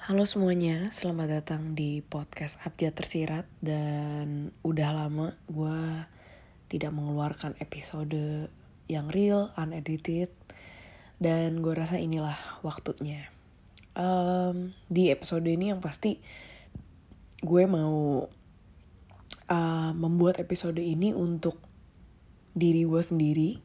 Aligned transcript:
Halo 0.00 0.24
semuanya, 0.24 0.88
selamat 0.96 1.28
datang 1.28 1.76
di 1.76 2.00
podcast 2.00 2.56
Abjad 2.64 2.96
Tersirat 2.96 3.44
dan 3.60 4.48
udah 4.64 4.96
lama 4.96 5.36
gue 5.44 6.08
tidak 6.72 6.96
mengeluarkan 6.96 7.52
episode 7.60 8.48
yang 8.88 9.12
real, 9.12 9.52
unedited 9.60 10.32
dan 11.20 11.60
gue 11.60 11.76
rasa 11.76 12.00
inilah 12.00 12.32
waktunya. 12.64 13.28
Um, 13.92 14.72
di 14.88 15.12
episode 15.12 15.44
ini 15.44 15.68
yang 15.68 15.84
pasti 15.84 16.16
gue 17.44 17.68
mau 17.68 18.24
uh, 19.52 19.92
membuat 19.92 20.40
episode 20.40 20.80
ini 20.80 21.12
untuk 21.12 21.60
diri 22.56 22.88
gue 22.88 23.02
sendiri 23.04 23.60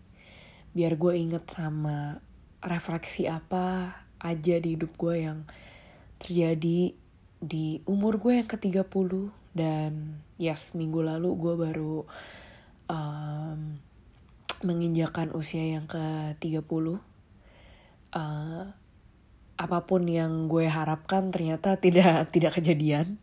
biar 0.75 0.99
gue 0.99 1.15
inget 1.15 1.47
sama 1.47 2.19
refleksi 2.59 3.23
apa 3.23 3.95
aja 4.19 4.59
di 4.59 4.75
hidup 4.75 4.99
gue 4.99 5.15
yang 5.31 5.47
terjadi 6.21 6.95
di 7.41 7.65
umur 7.85 8.17
gue 8.17 8.41
yang 8.41 8.49
ke-30 8.49 9.11
dan 9.55 10.19
yes 10.35 10.75
minggu 10.75 10.99
lalu 10.99 11.29
gue 11.37 11.53
baru 11.55 11.97
um, 12.89 13.79
menginjakan 14.65 15.35
usia 15.35 15.77
yang 15.77 15.85
ke-30 15.85 16.65
uh, 18.15 18.65
apa 19.55 19.79
pun 19.87 20.03
yang 20.03 20.51
gue 20.51 20.67
harapkan 20.67 21.31
ternyata 21.31 21.79
tidak 21.79 22.27
tidak 22.35 22.59
kejadian 22.59 23.19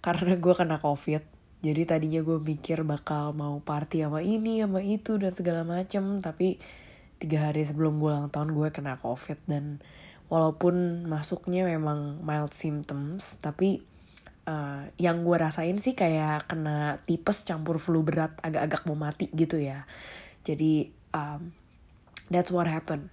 karena 0.00 0.38
gue 0.38 0.54
kena 0.54 0.78
covid. 0.78 1.24
Jadi 1.64 1.82
tadinya 1.88 2.20
gue 2.22 2.38
mikir 2.38 2.86
bakal 2.86 3.34
mau 3.34 3.58
party 3.58 4.06
sama 4.06 4.22
ini 4.22 4.62
sama 4.62 4.78
itu 4.84 5.18
dan 5.18 5.34
segala 5.34 5.66
macem 5.66 6.22
tapi 6.22 6.62
tiga 7.18 7.50
hari 7.50 7.64
sebelum 7.64 7.98
gue 7.98 8.12
ulang 8.12 8.30
tahun 8.30 8.54
gue 8.54 8.68
kena 8.70 9.02
covid. 9.02 9.40
Dan 9.50 9.82
walaupun 10.26 11.06
masuknya 11.06 11.62
memang 11.66 12.18
mild 12.22 12.50
symptoms 12.50 13.38
tapi 13.38 13.82
uh, 14.46 14.86
yang 14.98 15.22
gue 15.22 15.36
rasain 15.36 15.78
sih 15.78 15.94
kayak 15.94 16.50
kena 16.50 16.98
tipes 17.04 17.46
campur 17.46 17.78
flu 17.78 18.02
berat 18.02 18.34
agak-agak 18.42 18.82
mau 18.90 18.98
mati 18.98 19.30
gitu 19.34 19.58
ya. 19.58 19.86
Jadi 20.46 20.90
um, 21.14 21.50
that's 22.30 22.50
what 22.54 22.70
happened. 22.70 23.10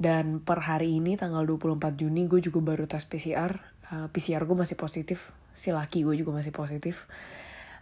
Dan 0.00 0.40
per 0.40 0.64
hari 0.64 0.96
ini 0.96 1.20
tanggal 1.20 1.44
24 1.44 2.00
Juni 2.00 2.24
gue 2.24 2.40
juga 2.40 2.60
baru 2.64 2.88
tes 2.88 3.04
PCR 3.04 3.52
uh, 3.92 4.08
PCR 4.08 4.48
gue 4.48 4.56
masih 4.56 4.76
positif. 4.80 5.36
Si 5.52 5.68
laki 5.72 6.04
gue 6.04 6.16
juga 6.16 6.32
masih 6.32 6.52
positif. 6.52 7.04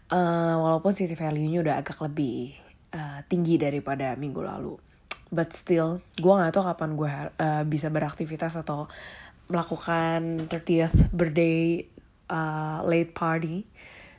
Uh, 0.09 0.57
walaupun 0.59 0.97
CT 0.97 1.21
value-nya 1.21 1.61
udah 1.61 1.75
agak 1.85 2.01
lebih 2.01 2.57
uh, 2.97 3.21
tinggi 3.29 3.61
daripada 3.61 4.17
minggu 4.17 4.41
lalu 4.41 4.88
but 5.29 5.53
still 5.53 6.01
gue 6.17 6.33
nggak 6.33 6.53
tahu 6.57 6.65
kapan 6.65 6.91
gue 6.97 7.13
uh, 7.41 7.63
bisa 7.69 7.93
beraktivitas 7.93 8.57
atau 8.57 8.89
melakukan 9.49 10.45
30th 10.49 11.13
birthday 11.13 11.85
uh, 12.29 12.85
late 12.85 13.13
party. 13.17 13.65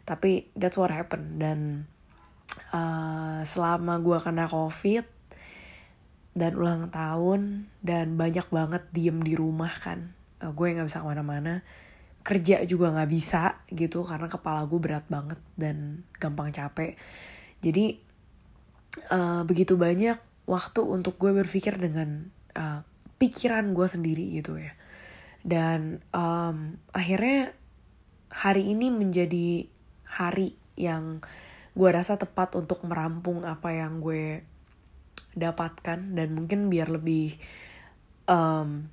Tapi 0.05 0.49
that's 0.57 0.77
what 0.77 0.89
happened. 0.89 1.37
Dan 1.37 1.85
uh, 2.73 3.41
selama 3.45 4.02
gue 4.02 4.17
kena 4.17 4.49
covid 4.49 5.05
dan 6.33 6.55
ulang 6.57 6.89
tahun 6.89 7.69
dan 7.81 8.17
banyak 8.17 8.47
banget 8.49 8.83
diem 8.93 9.17
di 9.19 9.33
rumah 9.33 9.73
kan 9.73 10.13
uh, 10.39 10.53
gue 10.53 10.71
nggak 10.71 10.87
bisa 10.87 11.02
ke 11.03 11.07
mana-mana 11.09 11.65
kerja 12.21 12.61
juga 12.69 12.93
nggak 12.93 13.09
bisa 13.09 13.65
gitu 13.73 14.05
karena 14.05 14.30
kepala 14.30 14.67
gue 14.69 14.80
berat 14.80 15.07
banget 15.09 15.39
dan 15.55 16.05
gampang 16.19 16.53
capek. 16.53 16.93
Jadi 17.63 17.97
uh, 19.09 19.41
begitu 19.47 19.80
banyak 19.80 20.28
waktu 20.50 20.81
untuk 20.81 21.22
gue 21.22 21.30
berpikir 21.30 21.78
dengan 21.78 22.33
uh, 22.58 22.81
pikiran 23.22 23.78
gue 23.78 23.86
sendiri 23.86 24.25
gitu 24.42 24.58
ya. 24.58 24.73
Dan 25.45 26.02
um, 26.09 26.81
akhirnya 26.89 27.53
hari 28.33 28.73
ini 28.73 28.89
menjadi 28.89 29.70
hari 30.09 30.58
yang 30.73 31.22
gue 31.77 31.89
rasa 31.94 32.17
tepat 32.17 32.58
untuk 32.58 32.81
merampung 32.89 33.45
apa 33.45 33.77
yang 33.77 34.02
gue 34.02 34.42
dapatkan. 35.38 36.17
Dan 36.17 36.33
mungkin 36.33 36.73
biar 36.73 36.89
lebih 36.89 37.38
um, 38.26 38.89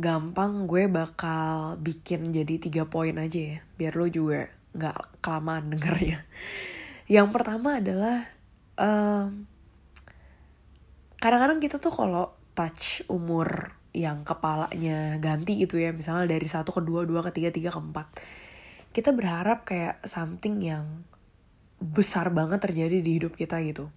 gampang 0.00 0.64
gue 0.64 0.88
bakal 0.88 1.76
bikin 1.76 2.32
jadi 2.32 2.56
tiga 2.56 2.88
poin 2.88 3.20
aja 3.20 3.38
ya. 3.38 3.58
Biar 3.76 3.92
lo 3.92 4.08
juga 4.08 4.48
nggak 4.72 5.20
kelamaan 5.20 5.76
dengernya 5.76 6.24
yang 7.10 7.34
pertama 7.34 7.82
adalah 7.82 8.30
um, 8.78 9.49
kadang-kadang 11.20 11.60
kita 11.60 11.76
tuh 11.76 11.92
kalau 11.92 12.32
touch 12.56 13.04
umur 13.06 13.76
yang 13.92 14.22
kepalanya 14.24 15.18
ganti 15.18 15.58
gitu 15.60 15.76
ya 15.76 15.90
misalnya 15.90 16.26
dari 16.30 16.46
satu 16.46 16.70
ke 16.70 16.80
dua 16.82 17.04
dua 17.04 17.26
ke 17.26 17.30
tiga 17.34 17.50
tiga 17.50 17.70
ke 17.74 17.80
empat 17.80 18.06
kita 18.90 19.14
berharap 19.14 19.62
kayak 19.62 20.02
something 20.02 20.58
yang 20.62 21.06
besar 21.80 22.28
banget 22.34 22.60
terjadi 22.60 23.00
di 23.00 23.10
hidup 23.16 23.32
kita 23.38 23.62
gitu. 23.64 23.88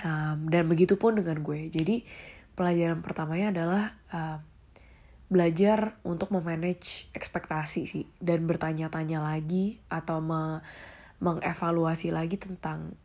Um, 0.00 0.48
dan 0.48 0.66
begitu 0.66 0.96
pun 0.96 1.14
dengan 1.14 1.44
gue. 1.44 1.70
Jadi 1.70 2.02
pelajaran 2.58 3.04
pertamanya 3.04 3.54
adalah 3.54 3.82
uh, 4.10 4.38
belajar 5.30 6.00
untuk 6.02 6.34
memanage 6.34 7.06
ekspektasi 7.14 7.86
sih 7.86 8.04
dan 8.18 8.50
bertanya-tanya 8.50 9.22
lagi 9.22 9.78
atau 9.86 10.18
me 10.18 10.58
mengevaluasi 11.20 12.16
lagi 12.16 12.40
tentang 12.40 12.96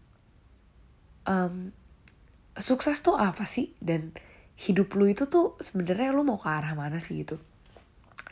um, 1.28 1.76
sukses 2.60 3.00
tuh 3.04 3.16
apa 3.20 3.44
sih? 3.48 3.76
Dan 3.80 4.16
hidup 4.56 4.96
lu 4.96 5.12
itu 5.12 5.28
tuh 5.28 5.60
sebenarnya 5.60 6.16
lu 6.16 6.24
mau 6.24 6.40
ke 6.40 6.48
arah 6.48 6.74
mana 6.74 7.04
sih 7.04 7.24
gitu? 7.24 7.40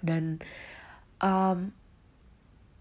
Dan 0.03 0.39
um, 1.19 1.71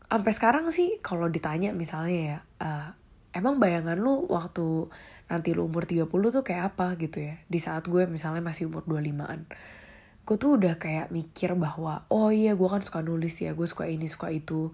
sampai 0.06 0.32
sekarang 0.34 0.68
sih 0.74 0.98
kalau 1.00 1.30
ditanya 1.30 1.74
misalnya 1.74 2.18
ya 2.18 2.38
uh, 2.62 2.88
emang 3.34 3.58
bayangan 3.62 3.98
lu 3.98 4.26
waktu 4.28 4.90
nanti 5.32 5.56
lu 5.56 5.70
umur 5.70 5.88
30 5.88 6.06
tuh 6.08 6.44
kayak 6.44 6.74
apa 6.76 6.94
gitu 6.98 7.22
ya? 7.22 7.40
Di 7.46 7.58
saat 7.58 7.86
gue 7.86 8.06
misalnya 8.06 8.42
masih 8.42 8.70
umur 8.70 8.86
25an 8.86 9.48
gue 10.22 10.36
tuh 10.38 10.54
udah 10.54 10.78
kayak 10.78 11.10
mikir 11.10 11.58
bahwa 11.58 12.06
oh 12.06 12.30
iya 12.30 12.54
gue 12.54 12.68
kan 12.70 12.78
suka 12.78 13.02
nulis 13.02 13.42
ya 13.42 13.58
gue 13.58 13.66
suka 13.66 13.90
ini 13.90 14.06
suka 14.06 14.30
itu 14.30 14.70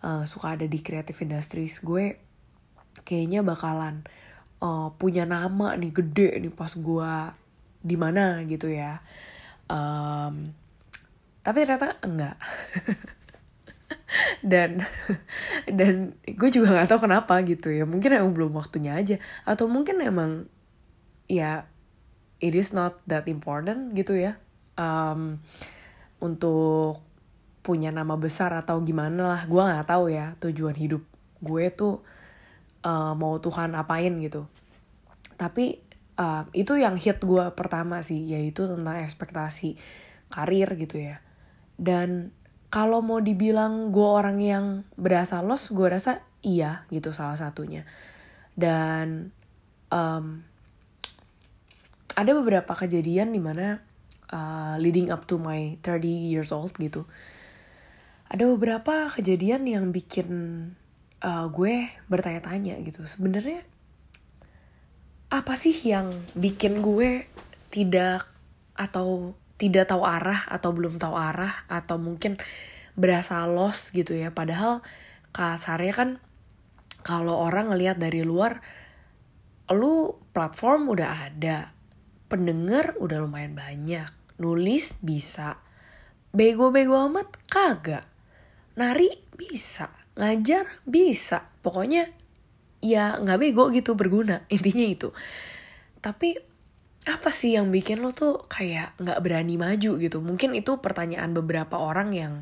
uh, 0.00 0.24
suka 0.24 0.56
ada 0.56 0.64
di 0.64 0.80
creative 0.80 1.20
industries 1.20 1.84
gue 1.84 2.16
kayaknya 3.04 3.44
bakalan 3.44 4.08
uh, 4.60 4.88
punya 4.96 5.28
nama 5.28 5.76
nih 5.76 5.92
gede 5.92 6.30
nih 6.40 6.52
pas 6.52 6.72
gue 6.72 7.12
di 7.82 7.96
mana 7.98 8.42
gitu 8.48 8.70
ya. 8.70 9.00
Um, 9.70 10.54
tapi 11.42 11.62
ternyata 11.62 11.98
enggak. 12.02 12.36
Dan 14.42 14.82
dan 15.66 16.14
gue 16.22 16.50
juga 16.50 16.74
nggak 16.74 16.90
tahu 16.90 17.06
kenapa 17.06 17.42
gitu 17.42 17.70
ya. 17.74 17.82
Mungkin 17.86 18.18
emang 18.18 18.34
belum 18.34 18.54
waktunya 18.54 18.94
aja. 18.94 19.18
Atau 19.42 19.66
mungkin 19.66 19.98
emang 19.98 20.46
ya 21.26 21.66
it 22.38 22.54
is 22.54 22.70
not 22.70 23.02
that 23.10 23.26
important 23.26 23.94
gitu 23.98 24.14
ya. 24.14 24.38
Um, 24.78 25.42
untuk 26.22 27.02
punya 27.66 27.90
nama 27.90 28.14
besar 28.14 28.54
atau 28.54 28.78
gimana 28.82 29.26
lah. 29.26 29.42
Gue 29.50 29.62
nggak 29.62 29.90
tahu 29.90 30.10
ya 30.10 30.38
tujuan 30.38 30.78
hidup 30.78 31.02
gue 31.42 31.64
tuh 31.74 32.00
uh, 32.86 33.12
mau 33.18 33.34
Tuhan 33.42 33.74
apain 33.74 34.14
gitu. 34.22 34.46
Tapi 35.34 35.82
uh, 36.22 36.46
itu 36.54 36.78
yang 36.78 36.94
hit 36.94 37.18
gue 37.20 37.50
pertama 37.58 38.06
sih 38.06 38.22
yaitu 38.22 38.70
tentang 38.70 39.02
ekspektasi 39.02 39.74
karir 40.30 40.70
gitu 40.78 41.02
ya. 41.02 41.18
Dan 41.74 42.30
kalau 42.70 43.02
mau 43.02 43.18
dibilang 43.18 43.90
gue 43.90 44.06
orang 44.06 44.38
yang 44.38 44.64
berasa 44.94 45.42
los 45.42 45.74
gue 45.74 45.86
rasa 45.90 46.22
iya 46.46 46.86
gitu 46.94 47.10
salah 47.10 47.36
satunya. 47.36 47.82
Dan 48.54 49.34
um, 49.90 50.46
ada 52.16 52.32
beberapa 52.32 52.72
kejadian 52.72 53.36
di 53.36 53.40
mana 53.42 53.84
uh, 54.32 54.80
leading 54.80 55.12
up 55.12 55.28
to 55.28 55.36
my 55.36 55.76
30 55.84 56.32
years 56.32 56.50
old 56.54 56.72
gitu. 56.80 57.04
Ada 58.26 58.48
beberapa 58.50 59.06
kejadian 59.12 59.68
yang 59.70 59.94
bikin 59.94 60.26
uh, 61.24 61.46
gue 61.48 61.88
bertanya-tanya 62.10 62.80
gitu 62.84 63.06
sebenarnya 63.06 63.64
apa 65.26 65.58
sih 65.58 65.74
yang 65.74 66.14
bikin 66.38 66.80
gue 66.80 67.26
tidak 67.74 68.30
atau 68.78 69.34
tidak 69.56 69.90
tahu 69.90 70.04
arah 70.04 70.46
atau 70.46 70.70
belum 70.70 71.00
tahu 71.00 71.16
arah 71.16 71.66
atau 71.66 71.96
mungkin 71.98 72.38
berasa 72.94 73.42
lost 73.48 73.90
gitu 73.96 74.14
ya? 74.14 74.30
Padahal 74.30 74.86
kasarnya 75.34 75.94
kan 75.96 76.10
kalau 77.02 77.36
orang 77.42 77.74
ngelihat 77.74 77.98
dari 77.98 78.22
luar 78.22 78.62
lu 79.74 80.14
platform 80.30 80.94
udah 80.94 81.10
ada 81.26 81.74
pendengar 82.30 82.94
udah 83.02 83.18
lumayan 83.18 83.58
banyak 83.58 84.06
nulis 84.38 85.02
bisa. 85.02 85.58
Bego-bego 86.30 87.00
amat? 87.10 87.34
Kagak. 87.48 88.04
Nari 88.76 89.08
bisa 89.34 90.05
ngajar? 90.16 90.66
Bisa. 90.88 91.46
Pokoknya 91.60 92.10
ya 92.82 93.20
nggak 93.20 93.38
bego 93.40 93.70
gitu 93.70 93.94
berguna. 93.94 94.44
Intinya 94.54 94.86
itu. 94.86 95.08
Tapi 96.00 96.36
apa 97.06 97.30
sih 97.30 97.54
yang 97.54 97.70
bikin 97.70 98.02
lo 98.02 98.10
tuh 98.10 98.42
kayak 98.50 98.98
nggak 98.98 99.20
berani 99.22 99.54
maju 99.54 99.90
gitu? 100.00 100.18
Mungkin 100.18 100.58
itu 100.58 100.82
pertanyaan 100.82 101.30
beberapa 101.36 101.78
orang 101.78 102.10
yang 102.10 102.34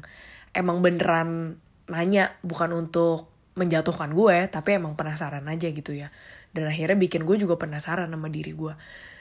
emang 0.57 0.81
beneran 0.81 1.61
nanya 1.85 2.33
bukan 2.41 2.73
untuk 2.73 3.29
menjatuhkan 3.55 4.17
gue 4.17 4.49
tapi 4.49 4.81
emang 4.81 4.97
penasaran 4.97 5.45
aja 5.51 5.69
gitu 5.69 5.93
ya. 5.93 6.09
Dan 6.55 6.71
akhirnya 6.71 6.97
bikin 6.97 7.27
gue 7.27 7.37
juga 7.37 7.61
penasaran 7.61 8.09
sama 8.09 8.31
diri 8.33 8.55
gue. 8.55 8.73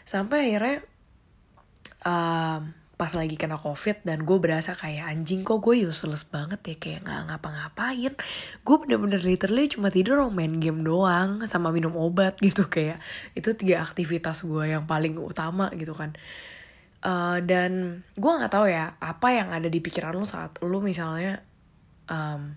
Sampai 0.06 0.54
akhirnya 0.54 0.86
um, 2.06 2.83
pas 2.94 3.10
lagi 3.18 3.34
kena 3.34 3.58
covid 3.58 4.06
dan 4.06 4.22
gue 4.22 4.38
berasa 4.38 4.78
kayak 4.78 5.10
anjing 5.10 5.42
kok 5.42 5.66
gue 5.66 5.82
useless 5.82 6.24
banget 6.30 6.62
ya? 6.62 6.76
Kayak 6.78 7.00
nggak 7.10 7.22
ngapa-ngapain. 7.34 8.14
Gue 8.62 8.76
bener-bener 8.86 9.22
literally 9.26 9.66
cuma 9.66 9.90
tidur 9.90 10.22
main 10.30 10.62
game 10.62 10.86
doang 10.86 11.42
sama 11.50 11.74
minum 11.74 11.98
obat 11.98 12.38
gitu 12.46 12.70
kayak 12.70 13.02
itu 13.34 13.50
tiga 13.58 13.82
aktivitas 13.82 14.46
gue 14.46 14.78
yang 14.78 14.86
paling 14.86 15.18
utama 15.18 15.74
gitu 15.74 15.98
kan. 15.98 16.14
Uh, 17.04 17.44
dan 17.44 18.00
gue 18.16 18.32
nggak 18.32 18.54
tahu 18.54 18.72
ya 18.72 18.96
apa 19.04 19.28
yang 19.36 19.52
ada 19.52 19.68
di 19.68 19.84
pikiran 19.84 20.16
lo 20.16 20.24
saat 20.24 20.56
lo 20.64 20.80
misalnya 20.80 21.44
um, 22.08 22.56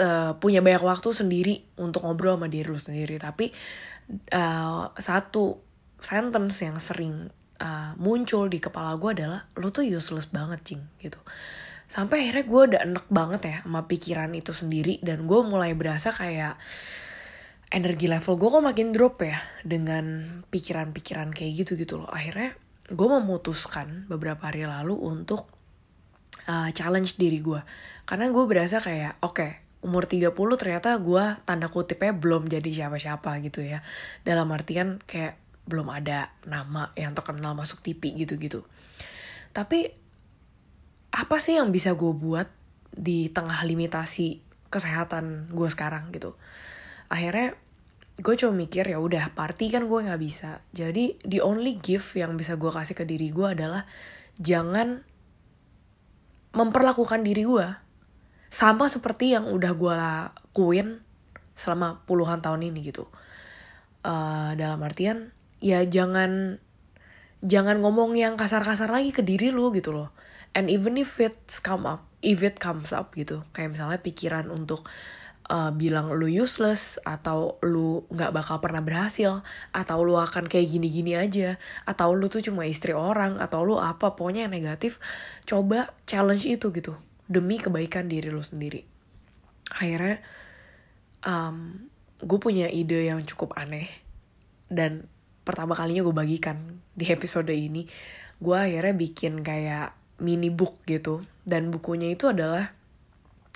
uh, 0.00 0.34
punya 0.42 0.58
banyak 0.58 0.82
waktu 0.82 1.14
sendiri 1.14 1.54
untuk 1.78 2.02
ngobrol 2.02 2.40
sama 2.40 2.48
diri 2.48 2.66
lo 2.66 2.80
sendiri. 2.80 3.20
Tapi 3.20 3.52
uh, 4.32 4.90
satu 4.96 5.60
sentence 6.02 6.56
yang 6.64 6.80
sering 6.82 7.41
uh, 7.62 7.94
muncul 7.96 8.50
di 8.50 8.58
kepala 8.58 8.98
gue 8.98 9.10
adalah 9.22 9.46
lo 9.54 9.70
tuh 9.70 9.86
useless 9.86 10.26
banget 10.28 10.60
cing 10.66 10.82
gitu. 10.98 11.22
Sampai 11.86 12.26
akhirnya 12.26 12.44
gue 12.44 12.62
udah 12.74 12.80
enek 12.82 13.06
banget 13.08 13.40
ya 13.46 13.56
sama 13.62 13.86
pikiran 13.86 14.34
itu 14.34 14.50
sendiri 14.50 14.98
dan 15.00 15.24
gue 15.30 15.40
mulai 15.46 15.72
berasa 15.78 16.10
kayak 16.10 16.58
energi 17.72 18.10
level 18.10 18.36
gue 18.36 18.48
kok 18.52 18.64
makin 18.64 18.88
drop 18.92 19.22
ya 19.24 19.38
dengan 19.64 20.04
pikiran-pikiran 20.50 21.30
kayak 21.32 21.52
gitu 21.64 21.78
gitu 21.78 22.02
loh. 22.02 22.10
Akhirnya 22.10 22.58
gue 22.90 23.08
memutuskan 23.08 24.10
beberapa 24.10 24.50
hari 24.50 24.66
lalu 24.66 24.98
untuk 24.98 25.48
uh, 26.50 26.68
challenge 26.74 27.16
diri 27.16 27.40
gue 27.40 27.62
karena 28.04 28.28
gue 28.28 28.44
berasa 28.44 28.82
kayak 28.82 29.22
oke 29.22 29.38
okay, 29.38 29.50
umur 29.86 30.04
30 30.10 30.34
ternyata 30.58 30.94
gue 30.98 31.24
tanda 31.46 31.66
kutipnya 31.70 32.12
belum 32.14 32.50
jadi 32.50 32.70
siapa-siapa 32.84 33.38
gitu 33.46 33.62
ya. 33.62 33.80
Dalam 34.26 34.50
artian 34.50 34.98
kayak 35.04 35.38
belum 35.66 35.88
ada 35.88 36.34
nama 36.42 36.90
yang 36.98 37.14
terkenal 37.14 37.54
masuk 37.54 37.80
TV 37.80 38.14
gitu-gitu. 38.26 38.66
Tapi 39.54 39.92
apa 41.12 41.36
sih 41.38 41.60
yang 41.60 41.70
bisa 41.70 41.92
gue 41.92 42.12
buat 42.16 42.48
di 42.92 43.28
tengah 43.28 43.62
limitasi 43.64 44.40
kesehatan 44.72 45.52
gue 45.52 45.68
sekarang 45.70 46.10
gitu? 46.10 46.34
Akhirnya 47.12 47.54
gue 48.20 48.34
cuma 48.36 48.52
mikir 48.52 48.84
ya 48.88 49.00
udah 49.00 49.32
party 49.32 49.72
kan 49.72 49.86
gue 49.86 49.98
nggak 50.08 50.20
bisa. 50.20 50.64
Jadi 50.74 51.20
the 51.24 51.40
only 51.44 51.78
gift 51.78 52.16
yang 52.18 52.36
bisa 52.36 52.56
gue 52.56 52.68
kasih 52.72 52.96
ke 52.96 53.04
diri 53.08 53.30
gue 53.32 53.48
adalah 53.48 53.84
jangan 54.40 55.04
memperlakukan 56.52 57.24
diri 57.24 57.48
gue 57.48 57.66
sama 58.52 58.92
seperti 58.92 59.32
yang 59.32 59.48
udah 59.48 59.72
gue 59.72 59.92
lakuin 59.96 61.00
selama 61.56 62.04
puluhan 62.04 62.44
tahun 62.44 62.68
ini 62.68 62.80
gitu. 62.84 63.08
Uh, 64.02 64.52
dalam 64.58 64.82
artian 64.82 65.30
ya 65.62 65.86
jangan 65.86 66.58
jangan 67.40 67.78
ngomong 67.78 68.18
yang 68.18 68.34
kasar-kasar 68.34 68.90
lagi 68.90 69.14
ke 69.14 69.22
diri 69.22 69.54
lu 69.54 69.70
gitu 69.70 69.94
loh. 69.94 70.10
And 70.52 70.68
even 70.68 71.00
if 71.00 71.16
it 71.22 71.38
come 71.64 71.88
up 71.88 72.12
if 72.22 72.40
it 72.40 72.56
comes 72.62 72.94
up 72.94 73.12
gitu. 73.18 73.42
Kayak 73.50 73.76
misalnya 73.76 73.98
pikiran 73.98 74.46
untuk 74.48 74.86
uh, 75.50 75.74
bilang 75.74 76.14
lu 76.14 76.30
useless 76.30 77.02
atau 77.02 77.58
lu 77.66 78.06
nggak 78.08 78.30
bakal 78.30 78.62
pernah 78.62 78.80
berhasil 78.80 79.42
atau 79.74 79.98
lu 80.06 80.14
akan 80.14 80.46
kayak 80.46 80.70
gini-gini 80.70 81.18
aja 81.18 81.58
atau 81.84 82.14
lu 82.14 82.30
tuh 82.30 82.40
cuma 82.40 82.64
istri 82.64 82.94
orang 82.94 83.42
atau 83.42 83.66
lu 83.66 83.76
apa 83.82 84.14
pokoknya 84.14 84.46
yang 84.46 84.54
negatif 84.54 85.02
coba 85.44 85.90
challenge 86.06 86.46
itu 86.46 86.70
gitu. 86.70 86.94
Demi 87.26 87.58
kebaikan 87.58 88.06
diri 88.06 88.30
lu 88.30 88.40
sendiri. 88.40 88.86
Akhirnya 89.74 90.22
um, 91.26 91.90
gue 92.22 92.38
punya 92.38 92.70
ide 92.70 93.10
yang 93.10 93.26
cukup 93.26 93.58
aneh 93.58 93.90
dan 94.70 95.10
pertama 95.42 95.74
kalinya 95.74 96.06
gue 96.06 96.14
bagikan 96.14 96.82
di 96.94 97.10
episode 97.10 97.50
ini 97.50 97.86
gue 98.42 98.56
akhirnya 98.58 98.94
bikin 98.94 99.42
kayak 99.46 99.94
mini 100.22 100.50
book 100.50 100.82
gitu. 100.86 101.22
Dan 101.42 101.74
bukunya 101.74 102.14
itu 102.14 102.30
adalah 102.30 102.70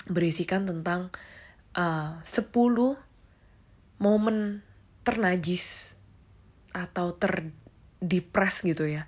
berisikan 0.07 0.67
tentang 0.67 1.11
uh, 1.75 2.19
10 2.23 2.51
momen 3.99 4.63
ternajis 5.07 5.95
atau 6.75 7.15
terdepres 7.15 8.63
gitu 8.63 8.87
ya. 8.87 9.07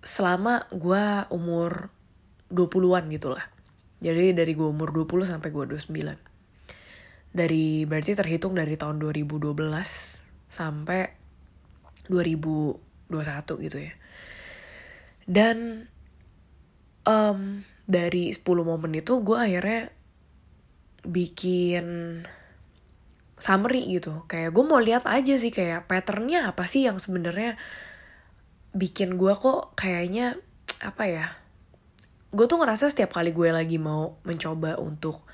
Selama 0.00 0.64
gue 0.72 1.28
umur 1.32 1.92
20-an 2.50 3.06
gitu 3.14 3.30
lah 3.30 3.46
jadi 4.00 4.32
dari 4.32 4.56
gue 4.56 4.66
umur 4.66 4.90
20 4.90 5.28
sampai 5.28 5.52
gue 5.52 5.64
29 5.76 6.18
dari 7.30 7.86
berarti 7.86 8.18
terhitung 8.18 8.58
dari 8.58 8.74
tahun 8.74 8.98
2012 8.98 9.54
sampai 10.50 11.19
2021 12.10 13.66
gitu 13.70 13.78
ya. 13.78 13.94
Dan 15.30 15.86
um, 17.06 17.62
dari 17.86 18.34
10 18.34 18.42
momen 18.66 18.92
itu 18.98 19.22
gue 19.22 19.38
akhirnya 19.38 19.94
bikin 21.06 21.86
summary 23.40 23.86
gitu. 23.88 24.26
Kayak 24.26 24.52
gue 24.52 24.64
mau 24.66 24.82
lihat 24.82 25.06
aja 25.06 25.34
sih 25.38 25.54
kayak 25.54 25.88
patternnya 25.88 26.50
apa 26.50 26.66
sih 26.68 26.84
yang 26.84 26.98
sebenarnya 26.98 27.56
bikin 28.70 29.18
gue 29.18 29.32
kok 29.34 29.74
kayaknya 29.74 30.38
apa 30.82 31.04
ya. 31.08 31.26
Gue 32.30 32.46
tuh 32.46 32.62
ngerasa 32.62 32.92
setiap 32.92 33.10
kali 33.16 33.34
gue 33.34 33.50
lagi 33.50 33.80
mau 33.80 34.22
mencoba 34.22 34.78
untuk 34.78 35.26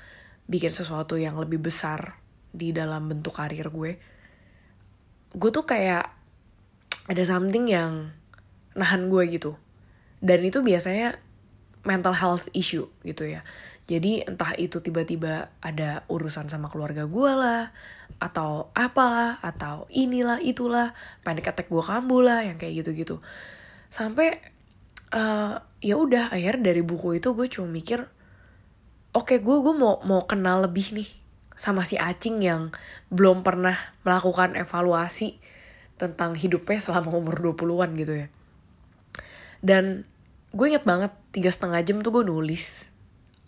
bikin 0.49 0.73
sesuatu 0.73 1.19
yang 1.19 1.37
lebih 1.37 1.61
besar 1.61 2.17
di 2.49 2.73
dalam 2.73 3.05
bentuk 3.05 3.37
karir 3.37 3.69
gue. 3.69 3.91
Gue 5.37 5.49
tuh 5.53 5.67
kayak 5.67 6.16
ada 7.07 7.23
something 7.23 7.71
yang 7.71 8.11
nahan 8.75 9.07
gue 9.07 9.23
gitu. 9.31 9.55
Dan 10.19 10.43
itu 10.43 10.61
biasanya 10.61 11.17
mental 11.87 12.13
health 12.13 12.51
issue 12.51 12.85
gitu 13.07 13.25
ya. 13.25 13.41
Jadi 13.87 14.27
entah 14.27 14.51
itu 14.59 14.83
tiba-tiba 14.83 15.47
ada 15.63 16.03
urusan 16.11 16.51
sama 16.51 16.67
keluarga 16.67 17.07
gue 17.07 17.31
lah 17.31 17.71
atau 18.19 18.67
apalah 18.75 19.39
atau 19.39 19.87
inilah 19.87 20.43
itulah 20.43 20.91
panic 21.23 21.47
attack 21.47 21.71
gue 21.71 21.79
kambuh 21.79 22.19
lah 22.19 22.43
yang 22.43 22.59
kayak 22.59 22.83
gitu-gitu. 22.83 23.23
Sampai 23.87 24.43
uh, 25.15 25.63
ya 25.79 25.95
udah 25.95 26.33
akhir 26.33 26.59
dari 26.59 26.83
buku 26.83 27.21
itu 27.21 27.31
gue 27.31 27.47
cuma 27.47 27.69
mikir 27.69 28.03
oke 29.15 29.31
okay, 29.33 29.39
gue 29.39 29.57
gue 29.61 29.75
mau 29.77 30.01
mau 30.03 30.25
kenal 30.25 30.65
lebih 30.65 30.91
nih 30.97 31.09
sama 31.57 31.87
si 31.87 31.97
acing 31.97 32.43
yang 32.43 32.69
belum 33.09 33.41
pernah 33.41 33.77
melakukan 34.05 34.53
evaluasi 34.59 35.39
tentang 35.97 36.37
hidupnya 36.37 36.79
selama 36.79 37.17
umur 37.17 37.35
20-an 37.53 37.91
gitu 37.97 38.13
ya. 38.25 38.27
Dan 39.59 40.05
gue 40.53 40.65
inget 40.69 40.85
banget 40.85 41.11
tiga 41.33 41.51
setengah 41.51 41.81
jam 41.83 41.99
tuh 42.05 42.21
gue 42.21 42.23
nulis 42.23 42.87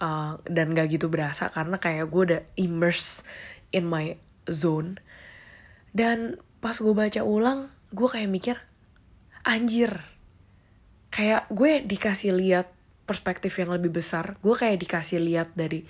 uh, 0.01 0.41
dan 0.49 0.73
gak 0.73 0.89
gitu 0.91 1.07
berasa 1.07 1.47
karena 1.53 1.77
kayak 1.77 2.09
gue 2.09 2.21
udah 2.33 2.41
immerse 2.57 3.23
in 3.71 3.85
my 3.85 4.17
zone. 4.49 4.97
Dan 5.93 6.37
pas 6.59 6.75
gue 6.75 6.93
baca 6.93 7.21
ulang, 7.23 7.69
gue 7.93 8.07
kayak 8.09 8.29
mikir, 8.29 8.57
anjir, 9.45 10.01
kayak 11.09 11.49
gue 11.49 11.81
dikasih 11.85 12.35
lihat 12.35 12.67
perspektif 13.09 13.57
yang 13.57 13.73
lebih 13.73 13.89
besar. 13.89 14.37
Gue 14.41 14.53
kayak 14.53 14.77
dikasih 14.81 15.17
lihat 15.17 15.53
dari 15.57 15.81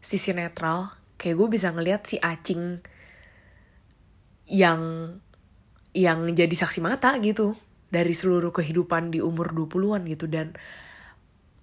sisi 0.00 0.36
netral, 0.36 0.92
kayak 1.16 1.36
gue 1.40 1.48
bisa 1.48 1.72
ngeliat 1.72 2.04
si 2.04 2.20
acing 2.20 2.84
yang 4.46 5.16
yang 5.96 6.28
jadi 6.36 6.52
saksi 6.52 6.84
mata 6.84 7.16
gitu 7.24 7.56
dari 7.88 8.12
seluruh 8.12 8.52
kehidupan 8.52 9.16
di 9.16 9.24
umur 9.24 9.56
20-an 9.56 10.04
gitu 10.04 10.28
dan 10.28 10.52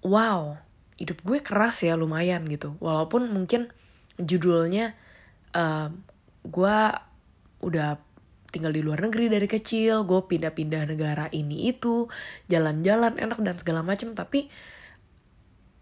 wow, 0.02 0.58
hidup 0.98 1.22
gue 1.22 1.38
keras 1.38 1.86
ya 1.86 1.94
lumayan 1.94 2.42
gitu. 2.50 2.74
Walaupun 2.82 3.30
mungkin 3.30 3.70
judulnya 4.18 4.98
uh, 5.54 5.88
gue 6.42 6.76
udah 7.62 7.90
tinggal 8.50 8.70
di 8.70 8.82
luar 8.82 9.02
negeri 9.02 9.26
dari 9.26 9.46
kecil, 9.50 10.06
gue 10.06 10.20
pindah-pindah 10.30 10.86
negara 10.86 11.26
ini 11.34 11.70
itu, 11.70 12.06
jalan-jalan 12.46 13.18
enak 13.18 13.38
dan 13.42 13.56
segala 13.58 13.82
macam, 13.82 14.14
tapi 14.14 14.46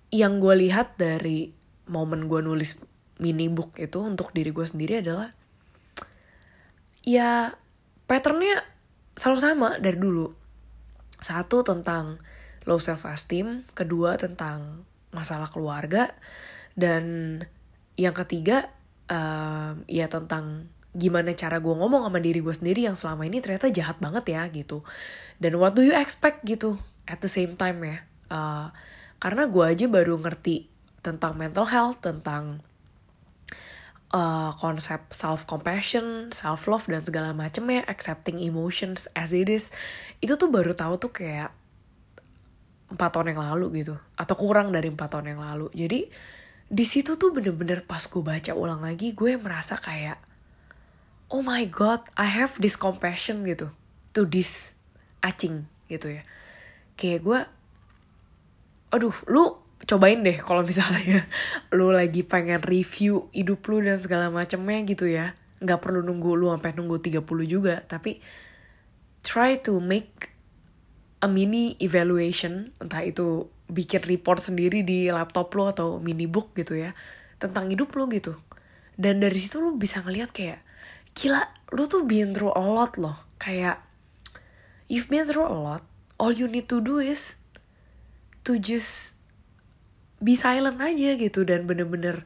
yang 0.09 0.41
gue 0.41 0.69
lihat 0.69 0.97
dari 0.97 1.53
momen 1.89 2.29
gue 2.29 2.41
nulis 2.41 2.81
mini 3.21 3.53
book 3.53 3.77
itu 3.77 4.01
untuk 4.01 4.33
diri 4.33 4.53
gue 4.53 4.65
sendiri 4.65 5.05
adalah 5.05 5.37
ya 7.05 7.53
patternnya 8.13 8.61
selalu 9.17 9.39
sama 9.41 9.69
dari 9.81 9.97
dulu. 9.97 10.29
Satu 11.17 11.65
tentang 11.65 12.21
low 12.69 12.77
self 12.77 13.09
esteem, 13.09 13.65
kedua 13.73 14.21
tentang 14.21 14.85
masalah 15.17 15.49
keluarga, 15.49 16.13
dan 16.77 17.41
yang 17.97 18.13
ketiga 18.13 18.69
uh, 19.09 19.81
ya 19.89 20.13
tentang 20.13 20.69
gimana 20.93 21.33
cara 21.33 21.57
gue 21.57 21.73
ngomong 21.73 22.05
sama 22.05 22.21
diri 22.21 22.45
gue 22.45 22.53
sendiri 22.53 22.85
yang 22.85 23.01
selama 23.01 23.25
ini 23.25 23.41
ternyata 23.41 23.73
jahat 23.73 23.97
banget 23.97 24.29
ya 24.29 24.45
gitu. 24.53 24.85
Dan 25.41 25.57
what 25.57 25.73
do 25.73 25.81
you 25.81 25.97
expect 25.97 26.45
gitu 26.45 26.77
at 27.09 27.25
the 27.25 27.33
same 27.33 27.57
time 27.57 27.81
ya. 27.81 28.05
Uh, 28.29 28.69
karena 29.17 29.49
gue 29.49 29.65
aja 29.65 29.89
baru 29.89 30.21
ngerti 30.21 30.69
tentang 31.01 31.41
mental 31.41 31.65
health 31.65 32.05
tentang 32.05 32.61
uh, 34.13 34.53
konsep 34.61 35.01
self 35.11 35.49
compassion 35.49 36.31
self 36.31 36.69
love 36.69 36.85
dan 36.87 37.03
segala 37.03 37.33
macamnya 37.33 37.83
accepting 37.89 38.39
emotions 38.39 39.09
as 39.17 39.33
it 39.33 39.49
is 39.49 39.73
itu 40.21 40.37
tuh 40.37 40.53
baru 40.53 40.77
tahu 40.77 41.01
tuh 41.01 41.13
kayak 41.13 41.51
empat 42.93 43.09
tahun 43.09 43.33
yang 43.33 43.41
lalu 43.41 43.83
gitu. 43.83 43.97
Atau 44.15 44.37
kurang 44.37 44.69
dari 44.71 44.93
empat 44.93 45.17
tahun 45.17 45.33
yang 45.33 45.41
lalu. 45.41 45.73
Jadi 45.73 46.13
di 46.69 46.85
situ 46.85 47.17
tuh 47.17 47.33
bener-bener 47.33 47.85
pas 47.85 48.05
gue 48.05 48.23
baca 48.23 48.53
ulang 48.53 48.85
lagi 48.85 49.13
gue 49.13 49.37
merasa 49.37 49.77
kayak 49.77 50.17
oh 51.33 51.45
my 51.45 51.65
god 51.69 52.05
I 52.17 52.29
have 52.29 52.61
this 52.61 52.77
compassion 52.77 53.49
gitu. 53.49 53.73
To 54.13 54.29
this 54.29 54.77
acing 55.25 55.65
gitu 55.89 56.21
ya. 56.21 56.23
Kayak 57.01 57.21
gue 57.25 57.41
aduh 58.93 59.17
lu 59.25 59.57
cobain 59.83 60.23
deh 60.23 60.39
kalau 60.39 60.63
misalnya 60.63 61.27
lu 61.77 61.91
lagi 61.91 62.23
pengen 62.23 62.63
review 62.63 63.27
hidup 63.35 63.67
lu 63.67 63.83
dan 63.83 63.99
segala 63.99 64.31
macamnya 64.31 64.79
gitu 64.87 65.11
ya. 65.11 65.35
Nggak 65.63 65.79
perlu 65.83 66.03
nunggu 66.03 66.35
lu 66.35 66.51
sampai 66.51 66.75
nunggu 66.75 67.03
30 67.03 67.23
juga 67.47 67.83
tapi 67.87 68.19
try 69.23 69.59
to 69.63 69.79
make 69.79 70.35
a 71.23 71.31
mini 71.31 71.79
evaluation 71.79 72.75
entah 72.83 73.07
itu 73.07 73.47
bikin 73.71 74.03
report 74.05 74.43
sendiri 74.43 74.83
di 74.83 75.09
laptop 75.09 75.55
lo 75.55 75.71
atau 75.71 76.03
mini 76.03 76.27
book 76.27 76.53
gitu 76.59 76.75
ya 76.77 76.93
tentang 77.39 77.71
hidup 77.71 77.95
lo 77.95 78.11
gitu. 78.11 78.35
Dan 78.99 79.23
dari 79.23 79.39
situ 79.39 79.63
lo 79.63 79.75
bisa 79.75 80.03
ngeliat 80.03 80.31
kayak 80.35 80.61
gila 81.17 81.43
lu 81.73 81.89
tuh 81.89 82.05
been 82.05 82.35
through 82.35 82.53
a 82.53 82.63
lot 82.63 82.99
loh. 82.99 83.17
Kayak 83.39 83.83
you've 84.87 85.11
been 85.11 85.27
through 85.27 85.47
a 85.47 85.55
lot. 85.55 85.83
All 86.23 86.31
you 86.31 86.47
need 86.47 86.71
to 86.71 86.79
do 86.79 87.03
is 87.03 87.35
to 88.47 88.59
just 88.59 89.19
be 90.23 90.39
silent 90.39 90.79
aja 90.79 91.19
gitu 91.19 91.43
dan 91.43 91.67
bener-bener 91.67 92.25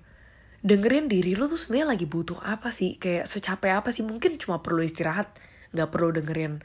dengerin 0.61 1.09
diri 1.09 1.33
lu 1.33 1.49
tuh 1.49 1.57
sebenarnya 1.57 1.97
lagi 1.97 2.07
butuh 2.07 2.37
apa 2.45 2.69
sih? 2.69 3.01
Kayak 3.01 3.25
secapek 3.25 3.73
apa 3.73 3.89
sih? 3.91 4.05
Mungkin 4.05 4.37
cuma 4.37 4.61
perlu 4.61 4.85
istirahat 4.85 5.33
nggak 5.73 5.89
perlu 5.89 6.13
dengerin 6.13 6.61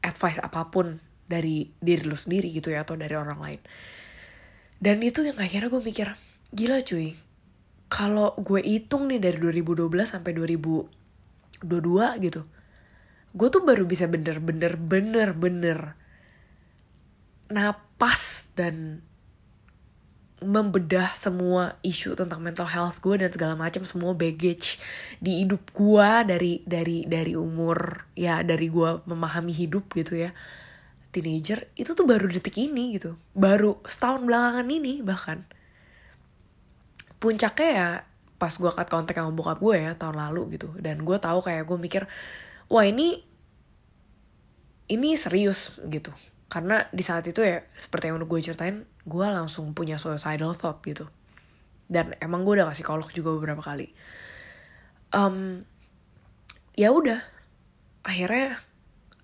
advice 0.00 0.38
apa 0.38 0.70
pun 0.70 1.02
dari 1.26 1.74
diri 1.82 2.06
lu 2.06 2.14
sendiri 2.14 2.50
gitu 2.54 2.70
ya 2.70 2.86
atau 2.86 2.94
dari 2.94 3.18
orang 3.18 3.42
lain. 3.42 3.60
Dan 4.80 5.02
itu 5.02 5.26
yang 5.26 5.36
akhirnya 5.36 5.68
gue 5.68 5.82
mikir 5.82 6.08
gila 6.54 6.80
cuy. 6.86 7.18
Kalau 7.90 8.38
gue 8.38 8.62
hitung 8.62 9.10
nih 9.10 9.18
dari 9.18 9.36
2012 9.42 9.90
sampai 10.06 10.30
2000 10.30 11.00
dua-dua 11.60 12.16
gitu 12.22 12.48
gue 13.30 13.48
tuh 13.48 13.62
baru 13.62 13.86
bisa 13.86 14.10
bener-bener 14.10 14.74
bener-bener 14.74 15.94
napas 17.50 18.54
dan 18.58 19.06
membedah 20.40 21.12
semua 21.12 21.76
isu 21.84 22.16
tentang 22.16 22.40
mental 22.40 22.64
health 22.64 22.98
gue 23.04 23.20
dan 23.20 23.28
segala 23.28 23.54
macam 23.54 23.84
semua 23.84 24.16
baggage 24.16 24.80
di 25.20 25.44
hidup 25.44 25.60
gue 25.76 26.08
dari 26.24 26.64
dari 26.64 27.04
dari 27.04 27.36
umur 27.36 28.08
ya 28.16 28.40
dari 28.40 28.72
gue 28.72 29.04
memahami 29.04 29.52
hidup 29.52 29.92
gitu 29.92 30.16
ya. 30.16 30.32
Teenager 31.10 31.68
itu 31.76 31.92
tuh 31.92 32.06
baru 32.08 32.30
detik 32.30 32.56
ini 32.56 32.96
gitu. 32.96 33.18
Baru 33.36 33.84
setahun 33.84 34.24
belakangan 34.24 34.66
ini 34.66 35.04
bahkan. 35.04 35.44
Puncaknya 37.20 37.68
ya 37.68 37.88
pas 38.40 38.56
gue 38.56 38.70
cut 38.72 38.88
kontak 38.88 39.20
sama 39.20 39.36
bokap 39.36 39.60
gue 39.60 39.76
ya 39.76 39.92
tahun 39.94 40.16
lalu 40.16 40.56
gitu. 40.56 40.72
Dan 40.80 41.04
gue 41.04 41.18
tahu 41.20 41.44
kayak 41.44 41.68
gue 41.68 41.76
mikir 41.76 42.02
wah 42.72 42.86
ini 42.86 43.20
ini 44.90 45.14
serius 45.14 45.76
gitu 45.86 46.10
karena 46.50 46.90
di 46.90 47.06
saat 47.06 47.22
itu 47.30 47.46
ya 47.46 47.62
seperti 47.78 48.10
yang 48.10 48.18
udah 48.18 48.26
gue 48.26 48.40
ceritain 48.42 48.82
gue 49.06 49.26
langsung 49.30 49.70
punya 49.70 49.96
suicidal 50.02 50.50
thought 50.52 50.82
gitu. 50.82 51.06
Dan 51.86 52.18
emang 52.18 52.42
gue 52.42 52.58
udah 52.58 52.66
kasih 52.70 52.82
psikolog 52.82 53.08
juga 53.14 53.30
beberapa 53.38 53.62
kali. 53.62 53.94
Um, 55.14 55.62
ya 56.74 56.90
udah. 56.90 57.22
Akhirnya 58.02 58.58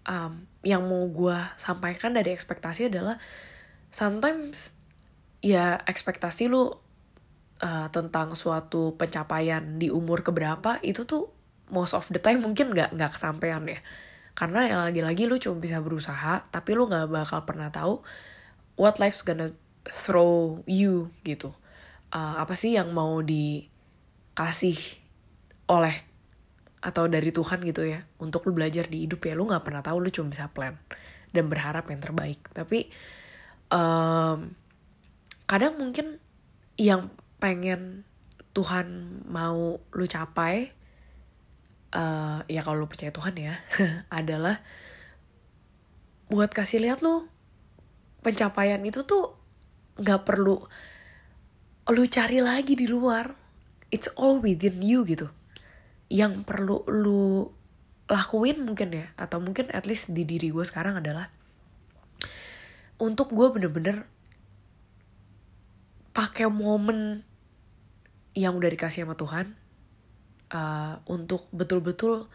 um, 0.06 0.46
yang 0.62 0.86
mau 0.86 1.06
gue 1.10 1.38
sampaikan 1.58 2.14
dari 2.14 2.30
ekspektasi 2.30 2.90
adalah 2.90 3.18
sometimes 3.90 4.70
ya 5.42 5.78
ekspektasi 5.82 6.46
lu 6.50 6.70
uh, 7.62 7.88
tentang 7.90 8.34
suatu 8.34 8.94
pencapaian 8.94 9.78
di 9.78 9.90
umur 9.90 10.22
keberapa 10.22 10.78
itu 10.82 11.06
tuh 11.06 11.30
most 11.70 11.94
of 11.94 12.06
the 12.10 12.22
time 12.22 12.42
mungkin 12.42 12.74
nggak 12.74 12.94
nggak 12.94 13.12
kesampaian 13.18 13.62
ya 13.66 13.78
karena 14.36 14.68
ya 14.68 14.76
lagi-lagi 14.84 15.24
lu 15.24 15.40
cuma 15.40 15.56
bisa 15.56 15.80
berusaha 15.80 16.44
tapi 16.52 16.76
lu 16.76 16.84
nggak 16.86 17.08
bakal 17.08 17.40
pernah 17.48 17.72
tahu 17.72 18.04
what 18.76 19.00
life's 19.00 19.24
gonna 19.24 19.48
throw 19.88 20.60
you 20.68 21.08
gitu. 21.24 21.56
Uh, 22.12 22.38
apa 22.38 22.52
sih 22.52 22.76
yang 22.76 22.92
mau 22.92 23.24
dikasih 23.24 24.76
oleh 25.66 25.96
atau 26.84 27.10
dari 27.10 27.34
Tuhan 27.34 27.66
gitu 27.66 27.82
ya 27.82 28.06
untuk 28.22 28.46
lu 28.46 28.52
belajar 28.54 28.86
di 28.86 29.08
hidup 29.08 29.24
ya. 29.24 29.32
Lu 29.32 29.48
nggak 29.48 29.64
pernah 29.64 29.80
tahu 29.80 30.04
lu 30.04 30.12
cuma 30.12 30.30
bisa 30.30 30.52
plan 30.52 30.76
dan 31.32 31.48
berharap 31.48 31.88
yang 31.88 32.04
terbaik. 32.04 32.38
Tapi 32.52 32.92
um, 33.72 34.52
kadang 35.48 35.80
mungkin 35.80 36.20
yang 36.76 37.08
pengen 37.40 38.04
Tuhan 38.52 39.20
mau 39.28 39.80
lu 39.80 40.04
capai 40.04 40.75
uh, 41.96 42.38
ya 42.44 42.60
kalau 42.60 42.84
lu 42.84 42.88
percaya 42.92 43.08
Tuhan 43.08 43.34
ya 43.40 43.56
adalah 44.20 44.60
buat 46.28 46.52
kasih 46.52 46.84
lihat 46.84 47.00
lu 47.00 47.24
pencapaian 48.20 48.82
itu 48.84 49.06
tuh 49.08 49.32
nggak 49.96 50.28
perlu 50.28 50.60
lu 51.86 52.02
cari 52.10 52.42
lagi 52.42 52.74
di 52.74 52.90
luar. 52.90 53.32
It's 53.94 54.10
all 54.18 54.42
within 54.42 54.82
you 54.82 55.06
gitu. 55.06 55.30
Yang 56.10 56.42
perlu 56.42 56.82
lu 56.90 57.46
lakuin 58.06 58.62
mungkin 58.62 58.94
ya 58.94 59.06
atau 59.18 59.42
mungkin 59.42 59.70
at 59.74 59.86
least 59.86 60.14
di 60.14 60.22
diri 60.22 60.54
gue 60.54 60.62
sekarang 60.62 61.02
adalah 61.02 61.26
untuk 63.02 63.34
gue 63.34 63.50
bener-bener 63.50 64.06
pakai 66.14 66.46
momen 66.46 67.26
yang 68.38 68.54
udah 68.54 68.70
dikasih 68.70 69.02
sama 69.02 69.18
Tuhan 69.18 69.58
uh, 70.52 71.00
untuk 71.10 71.48
betul-betul 71.50 72.28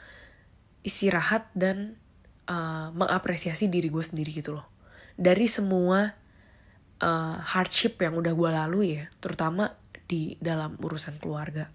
istirahat 0.82 1.48
dan 1.53 1.96
uh, 2.50 2.89
mengapresiasi 2.96 3.70
diri 3.70 3.88
gue 3.88 4.03
sendiri 4.03 4.32
gitu 4.34 4.58
loh. 4.58 4.68
Dari 5.15 5.46
semua 5.46 6.12
uh, 7.03 7.38
hardship 7.38 8.01
yang 8.01 8.18
udah 8.18 8.34
gue 8.34 8.50
lalui 8.50 8.89
ya 9.01 9.06
terutama 9.22 9.74
di 10.10 10.36
dalam 10.41 10.75
urusan 10.82 11.22
keluarga. 11.22 11.70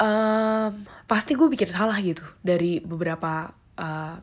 Um, 0.00 0.88
pasti 1.04 1.36
gue 1.36 1.44
bikin 1.44 1.68
salah 1.68 2.00
gitu 2.00 2.24
dari 2.40 2.80
beberapa 2.80 3.52
uh, 3.76 4.16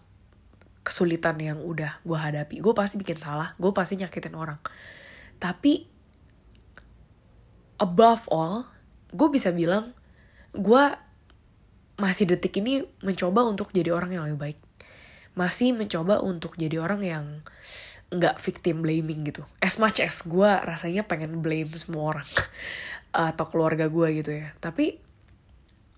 kesulitan 0.81 1.37
yang 1.37 1.59
udah 1.61 2.01
gue 2.01 2.17
hadapi. 2.17 2.63
Gue 2.63 2.73
pasti 2.73 2.97
bikin 2.97 3.19
salah 3.19 3.53
gue 3.61 3.71
pasti 3.75 3.99
nyakitin 3.99 4.33
orang. 4.33 4.57
Tapi 5.37 5.85
above 7.77 8.25
all 8.33 8.76
gue 9.11 9.27
bisa 9.31 9.51
bilang 9.55 9.95
gue 10.55 10.83
masih 11.97 12.29
detik 12.29 12.61
ini 12.61 12.85
mencoba 13.01 13.41
untuk 13.43 13.73
jadi 13.73 13.91
orang 13.91 14.13
yang 14.13 14.23
lebih 14.29 14.39
baik. 14.39 14.59
Masih 15.37 15.73
mencoba 15.73 16.21
untuk 16.21 16.57
jadi 16.57 16.77
orang 16.81 17.01
yang 17.05 17.25
nggak 18.13 18.39
victim 18.39 18.85
blaming 18.85 19.27
gitu. 19.27 19.43
As 19.59 19.81
much 19.81 19.99
as 19.99 20.23
gue 20.23 20.47
rasanya 20.47 21.03
pengen 21.03 21.43
blame 21.43 21.73
semua 21.75 22.15
orang 22.15 22.29
atau 23.33 23.45
keluarga 23.49 23.89
gue 23.89 24.07
gitu 24.23 24.31
ya. 24.37 24.53
Tapi 24.61 24.97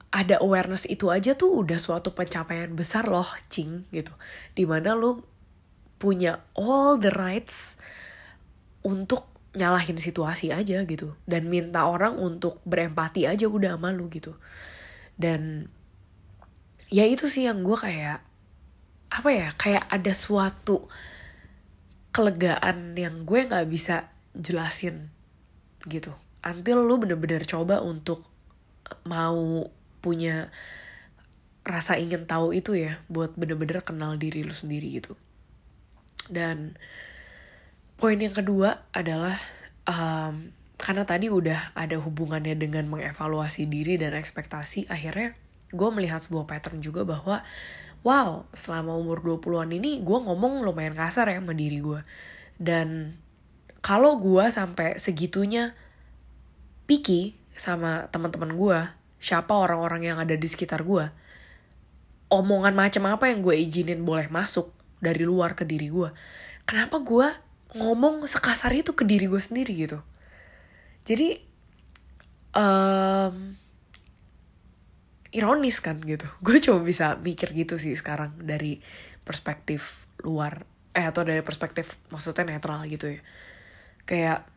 ada 0.09 0.41
awareness 0.41 0.89
itu 0.89 1.13
aja 1.13 1.37
tuh 1.37 1.61
udah 1.61 1.77
suatu 1.77 2.17
pencapaian 2.17 2.73
besar 2.73 3.05
loh 3.05 3.27
cing 3.51 3.85
gitu. 3.93 4.11
Di 4.57 4.65
mana 4.65 4.97
lo 4.97 5.21
punya 6.01 6.41
all 6.57 6.97
the 6.97 7.11
rights 7.13 7.77
untuk 8.81 9.28
nyalahin 9.57 9.97
situasi 9.97 10.53
aja 10.53 10.85
gitu. 10.85 11.17
Dan 11.25 11.49
minta 11.49 11.89
orang 11.89 12.17
untuk 12.17 12.61
berempati 12.65 13.25
aja 13.25 13.49
udah 13.49 13.77
sama 13.77 13.89
lu 13.89 14.09
gitu. 14.13 14.37
Dan 15.17 15.69
ya 16.89 17.05
itu 17.05 17.29
sih 17.29 17.45
yang 17.49 17.65
gue 17.65 17.77
kayak 17.77 18.25
apa 19.09 19.29
ya 19.33 19.49
kayak 19.57 19.89
ada 19.89 20.13
suatu 20.13 20.85
kelegaan 22.13 22.93
yang 22.93 23.25
gue 23.25 23.45
nggak 23.49 23.69
bisa 23.69 24.13
jelasin 24.37 25.09
gitu. 25.89 26.13
Until 26.45 26.85
lu 26.85 27.01
bener-bener 27.01 27.43
coba 27.43 27.81
untuk 27.81 28.25
mau 29.05 29.67
punya 29.99 30.49
rasa 31.67 31.99
ingin 31.99 32.25
tahu 32.25 32.55
itu 32.55 32.73
ya 32.73 33.03
buat 33.11 33.35
bener-bener 33.35 33.83
kenal 33.83 34.15
diri 34.15 34.41
lu 34.41 34.55
sendiri 34.55 34.89
gitu. 35.01 35.13
Dan 36.29 36.77
poin 37.99 38.15
yang 38.15 38.31
kedua 38.31 38.87
adalah 38.95 39.35
um, 39.83 40.55
karena 40.79 41.03
tadi 41.03 41.27
udah 41.27 41.75
ada 41.75 41.99
hubungannya 41.99 42.55
dengan 42.55 42.87
mengevaluasi 42.87 43.67
diri 43.67 43.99
dan 43.99 44.15
ekspektasi 44.15 44.87
akhirnya 44.87 45.35
gue 45.75 45.89
melihat 45.91 46.23
sebuah 46.23 46.47
pattern 46.47 46.79
juga 46.79 47.03
bahwa 47.03 47.43
wow 48.07 48.47
selama 48.55 48.95
umur 48.95 49.19
20-an 49.19 49.75
ini 49.75 49.99
gue 49.99 50.17
ngomong 50.23 50.63
lumayan 50.63 50.95
kasar 50.95 51.27
ya 51.27 51.43
sama 51.43 51.51
diri 51.51 51.83
gue 51.83 51.99
dan 52.55 53.19
kalau 53.83 54.15
gue 54.23 54.47
sampai 54.47 54.95
segitunya 54.95 55.75
picky 56.87 57.35
sama 57.51 58.07
teman-teman 58.15 58.55
gue 58.55 58.79
siapa 59.19 59.51
orang-orang 59.51 60.07
yang 60.07 60.17
ada 60.23 60.39
di 60.39 60.47
sekitar 60.47 60.87
gue 60.87 61.11
omongan 62.31 62.71
macam 62.71 63.03
apa 63.11 63.27
yang 63.27 63.43
gue 63.43 63.59
izinin 63.59 64.07
boleh 64.07 64.31
masuk 64.31 64.71
dari 65.03 65.27
luar 65.27 65.59
ke 65.59 65.67
diri 65.67 65.91
gue 65.91 66.09
kenapa 66.63 67.03
gue 67.03 67.48
ngomong 67.77 68.25
sekasar 68.25 68.73
itu 68.73 68.97
ke 68.97 69.05
diri 69.05 69.29
gue 69.29 69.41
sendiri 69.41 69.73
gitu. 69.75 69.99
Jadi 71.05 71.37
um, 72.57 73.53
ironis 75.29 75.77
kan 75.81 76.01
gitu. 76.01 76.25
Gue 76.45 76.57
cuma 76.57 76.81
bisa 76.81 77.17
mikir 77.21 77.53
gitu 77.53 77.77
sih 77.77 77.93
sekarang 77.93 78.33
dari 78.41 78.81
perspektif 79.21 80.09
luar 80.25 80.65
eh 80.89 81.05
atau 81.05 81.21
dari 81.21 81.45
perspektif 81.45 82.01
maksudnya 82.09 82.57
netral 82.57 82.81
gitu 82.89 83.13
ya. 83.13 83.21
Kayak 84.09 84.49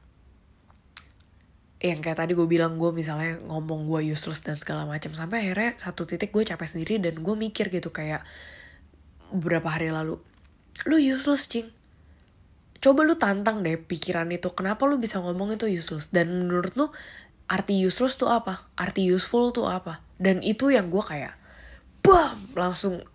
yang 1.83 1.99
kayak 1.99 2.23
tadi 2.23 2.38
gue 2.38 2.47
bilang 2.47 2.78
gue 2.78 2.95
misalnya 2.95 3.42
ngomong 3.42 3.90
gue 3.90 4.14
useless 4.14 4.38
dan 4.38 4.54
segala 4.54 4.87
macam 4.87 5.11
sampai 5.19 5.42
akhirnya 5.50 5.75
satu 5.83 6.07
titik 6.07 6.31
gue 6.31 6.47
capek 6.47 6.69
sendiri 6.71 7.02
dan 7.02 7.19
gue 7.19 7.35
mikir 7.35 7.75
gitu 7.75 7.90
kayak 7.90 8.23
beberapa 9.35 9.66
hari 9.66 9.90
lalu 9.90 10.23
lu 10.87 10.97
useless 11.02 11.50
cing 11.50 11.75
coba 12.83 13.07
lu 13.07 13.15
tantang 13.15 13.62
deh 13.62 13.79
pikiran 13.79 14.27
itu 14.35 14.51
kenapa 14.51 14.83
lu 14.91 14.99
bisa 14.99 15.23
ngomong 15.23 15.55
itu 15.55 15.71
useless? 15.71 16.11
Dan 16.11 16.45
menurut 16.45 16.75
lu 16.75 16.91
arti 17.47 17.79
useless 17.79 18.19
tuh 18.19 18.29
apa? 18.29 18.67
Arti 18.75 19.07
useful 19.07 19.55
tuh 19.55 19.71
apa? 19.71 20.03
Dan 20.19 20.43
itu 20.43 20.75
yang 20.75 20.91
gue 20.91 21.01
kayak 21.01 21.39
bam! 22.03 22.35
Langsung 22.59 23.07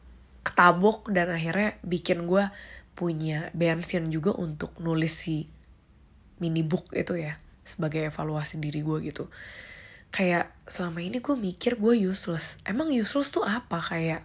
ketabok 0.47 1.11
dan 1.11 1.27
akhirnya 1.27 1.75
bikin 1.83 2.23
gue 2.23 2.47
punya 2.95 3.51
bensin 3.51 4.07
juga 4.07 4.31
untuk 4.31 4.71
nulis 4.79 5.11
si 5.11 5.51
mini 6.39 6.63
book 6.63 6.95
itu 6.95 7.19
ya 7.19 7.35
sebagai 7.67 8.07
evaluasi 8.07 8.63
diri 8.63 8.79
gue 8.79 8.97
gitu. 9.03 9.27
Kayak 10.15 10.55
selama 10.63 11.03
ini 11.03 11.19
gue 11.19 11.35
mikir 11.35 11.75
gue 11.75 12.07
useless. 12.07 12.55
Emang 12.63 12.87
useless 12.87 13.35
tuh 13.35 13.43
apa? 13.43 13.83
Kayak 13.83 14.23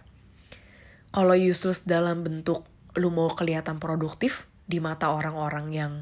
kalau 1.11 1.35
useless 1.35 1.83
dalam 1.83 2.23
bentuk 2.23 2.63
lu 2.95 3.11
mau 3.11 3.27
kelihatan 3.35 3.83
produktif 3.83 4.47
di 4.63 4.79
mata 4.79 5.11
orang-orang 5.11 5.67
yang 5.71 5.93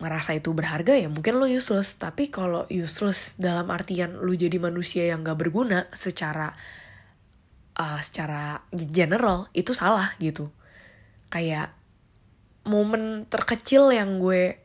ngerasa 0.00 0.40
itu 0.40 0.56
berharga 0.56 0.96
ya 0.96 1.12
mungkin 1.12 1.36
lo 1.36 1.46
useless. 1.46 2.00
Tapi 2.00 2.32
kalau 2.32 2.64
useless 2.72 3.36
dalam 3.36 3.68
artian 3.68 4.16
lo 4.16 4.32
jadi 4.32 4.56
manusia 4.56 5.12
yang 5.12 5.20
gak 5.20 5.36
berguna 5.36 5.86
secara 5.92 6.56
uh, 7.76 8.00
secara 8.00 8.64
general 8.72 9.46
itu 9.52 9.76
salah 9.76 10.16
gitu. 10.16 10.48
Kayak 11.28 11.76
momen 12.64 13.28
terkecil 13.28 13.92
yang 13.92 14.18
gue 14.18 14.56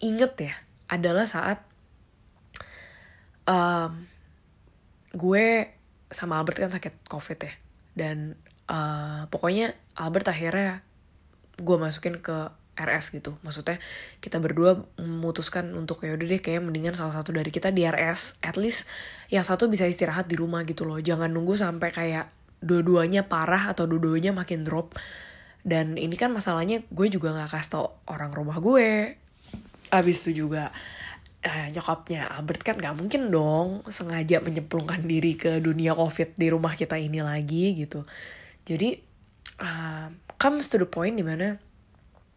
inget 0.00 0.52
ya 0.52 0.54
adalah 0.92 1.24
saat 1.24 1.64
um, 3.48 4.06
gue 5.16 5.72
sama 6.12 6.36
Albert 6.38 6.60
kan 6.60 6.72
sakit 6.72 6.94
covid 7.08 7.38
ya. 7.48 7.54
Dan 7.96 8.36
uh, 8.68 9.24
pokoknya 9.32 9.72
Albert 9.96 10.36
akhirnya 10.36 10.85
gue 11.56 11.76
masukin 11.76 12.20
ke 12.20 12.52
RS 12.76 13.16
gitu. 13.16 13.40
Maksudnya 13.40 13.80
kita 14.20 14.36
berdua 14.36 14.84
memutuskan 15.00 15.72
untuk 15.72 16.04
ya 16.04 16.12
udah 16.12 16.26
deh 16.28 16.40
kayak 16.44 16.60
mendingan 16.60 16.92
salah 16.92 17.16
satu 17.16 17.32
dari 17.32 17.48
kita 17.48 17.72
di 17.72 17.88
RS 17.88 18.44
at 18.44 18.60
least 18.60 18.84
yang 19.32 19.42
satu 19.42 19.66
bisa 19.66 19.88
istirahat 19.88 20.28
di 20.28 20.36
rumah 20.36 20.62
gitu 20.68 20.84
loh. 20.84 21.00
Jangan 21.00 21.32
nunggu 21.32 21.56
sampai 21.56 21.90
kayak 21.90 22.28
dua-duanya 22.60 23.24
parah 23.26 23.72
atau 23.72 23.88
dua-duanya 23.88 24.36
makin 24.36 24.62
drop. 24.62 24.94
Dan 25.66 25.98
ini 25.98 26.14
kan 26.14 26.30
masalahnya 26.30 26.84
gue 26.92 27.08
juga 27.10 27.34
nggak 27.34 27.50
kasih 27.50 27.70
tau 27.72 27.86
orang 28.06 28.30
rumah 28.30 28.60
gue. 28.60 29.18
Abis 29.90 30.28
itu 30.28 30.46
juga 30.46 30.70
eh, 31.42 31.72
nyokapnya 31.74 32.30
Albert 32.38 32.62
kan 32.62 32.76
nggak 32.78 32.94
mungkin 32.98 33.32
dong 33.32 33.82
sengaja 33.90 34.42
menyemplungkan 34.42 35.02
diri 35.02 35.34
ke 35.34 35.58
dunia 35.58 35.94
covid 35.94 36.34
di 36.38 36.46
rumah 36.52 36.76
kita 36.78 37.00
ini 37.00 37.24
lagi 37.24 37.74
gitu. 37.82 38.06
Jadi 38.66 39.15
uh, 39.60 40.08
comes 40.36 40.68
to 40.68 40.76
the 40.80 40.88
point 40.88 41.14
di 41.16 41.24
mana 41.24 41.60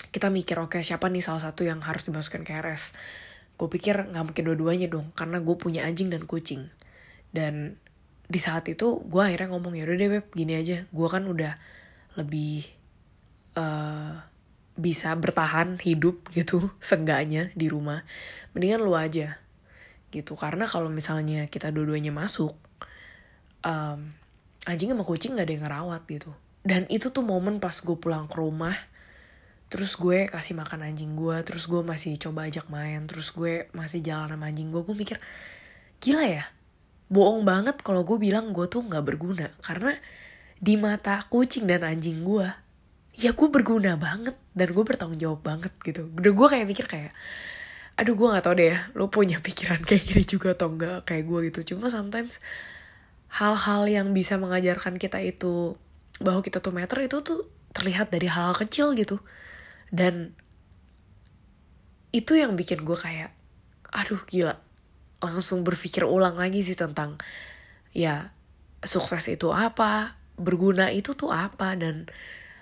kita 0.10 0.32
mikir 0.34 0.58
oke 0.58 0.78
okay, 0.78 0.82
siapa 0.82 1.06
nih 1.12 1.22
salah 1.22 1.44
satu 1.44 1.68
yang 1.68 1.84
harus 1.86 2.08
dimasukkan 2.10 2.42
ke 2.42 2.52
RS 2.58 2.84
gue 3.60 3.68
pikir 3.68 4.08
nggak 4.16 4.24
mungkin 4.24 4.44
dua-duanya 4.48 4.88
dong 4.88 5.12
karena 5.20 5.44
gue 5.44 5.56
punya 5.60 5.84
anjing 5.84 6.08
dan 6.08 6.24
kucing. 6.24 6.72
Dan 7.36 7.76
di 8.32 8.40
saat 8.40 8.64
itu 8.72 9.04
gue 9.04 9.20
akhirnya 9.20 9.52
ngomong 9.52 9.76
ya 9.76 9.84
udah 9.84 9.98
deh 10.00 10.10
beb 10.10 10.26
gini 10.32 10.56
aja. 10.56 10.88
Gue 10.96 11.08
kan 11.12 11.28
udah 11.28 11.60
lebih 12.16 12.64
uh, 13.60 14.16
bisa 14.80 15.12
bertahan 15.20 15.76
hidup 15.84 16.32
gitu 16.32 16.72
senggaknya 16.80 17.52
di 17.52 17.68
rumah. 17.68 18.08
Mendingan 18.56 18.80
lu 18.80 18.96
aja 18.96 19.36
gitu. 20.16 20.40
Karena 20.40 20.64
kalau 20.64 20.88
misalnya 20.88 21.52
kita 21.52 21.68
dua-duanya 21.76 22.16
masuk 22.16 22.56
um, 23.68 24.16
anjing 24.64 24.88
sama 24.88 25.04
kucing 25.04 25.36
gak 25.36 25.52
ada 25.52 25.54
yang 25.60 25.64
ngerawat 25.68 26.02
gitu 26.08 26.32
dan 26.64 26.86
itu 26.92 27.10
tuh 27.10 27.24
momen 27.24 27.58
pas 27.64 27.74
gue 27.74 27.98
pulang 27.98 28.28
ke 28.28 28.36
rumah 28.38 28.76
terus 29.70 29.96
gue 29.96 30.28
kasih 30.28 30.58
makan 30.58 30.86
anjing 30.86 31.14
gue 31.14 31.38
terus 31.46 31.70
gue 31.70 31.82
masih 31.86 32.18
coba 32.18 32.50
ajak 32.50 32.68
main 32.74 33.06
terus 33.06 33.30
gue 33.32 33.70
masih 33.72 34.02
jalan 34.02 34.34
sama 34.34 34.50
anjing 34.50 34.74
gue 34.74 34.82
gue 34.82 34.96
mikir 34.98 35.18
gila 36.02 36.26
ya 36.26 36.46
bohong 37.10 37.42
banget 37.42 37.82
kalau 37.82 38.06
gue 38.06 38.22
bilang 38.22 38.54
gue 38.54 38.70
tuh 38.70 38.86
nggak 38.86 39.04
berguna. 39.04 39.50
Karena 39.66 39.98
di 40.62 40.78
mata 40.78 41.26
kucing 41.28 41.66
dan 41.66 41.84
anjing 41.84 42.22
gue 42.24 42.48
ya 43.20 43.36
gue 43.36 43.50
berguna 43.52 44.00
banget 44.00 44.38
dan 44.56 44.70
gue 44.72 44.84
bertanggung 44.86 45.20
jawab 45.20 45.42
banget 45.42 45.74
gitu. 45.82 46.08
Udah 46.14 46.32
gue 46.32 46.48
kayak 46.48 46.66
mikir 46.70 46.86
kayak 46.86 47.12
aduh 48.00 48.16
gue 48.16 48.28
nggak 48.32 48.46
tau 48.48 48.56
deh 48.56 48.72
ya 48.72 48.80
lo 48.96 49.12
punya 49.12 49.44
pikiran 49.46 49.84
kayak 49.84 50.04
gini 50.08 50.24
juga 50.24 50.56
atau 50.56 50.72
enggak 50.72 51.10
kayak 51.10 51.26
gue 51.26 51.40
gitu. 51.52 51.76
Cuma 51.76 51.90
sometimes 51.90 52.38
hal-hal 53.34 53.90
yang 53.90 54.14
bisa 54.14 54.38
mengajarkan 54.38 55.02
kita 55.02 55.20
itu 55.26 55.76
bahwa 56.20 56.44
kita 56.44 56.60
tuh 56.60 56.76
meter 56.76 57.00
itu 57.04 57.24
tuh 57.24 57.48
terlihat 57.72 58.12
dari 58.12 58.28
hal, 58.28 58.52
-hal 58.52 58.56
kecil 58.56 58.94
gitu. 58.96 59.20
Dan 59.90 60.36
itu 62.10 62.38
yang 62.38 62.58
bikin 62.58 62.86
gue 62.86 62.98
kayak 62.98 63.34
aduh 63.90 64.22
gila. 64.30 64.58
Langsung 65.20 65.66
berpikir 65.68 66.06
ulang 66.06 66.40
lagi 66.40 66.64
sih 66.64 66.78
tentang 66.78 67.20
ya 67.92 68.32
sukses 68.86 69.28
itu 69.28 69.52
apa 69.52 70.16
berguna 70.40 70.88
itu 70.94 71.18
tuh 71.18 71.36
apa 71.36 71.76
dan 71.76 72.08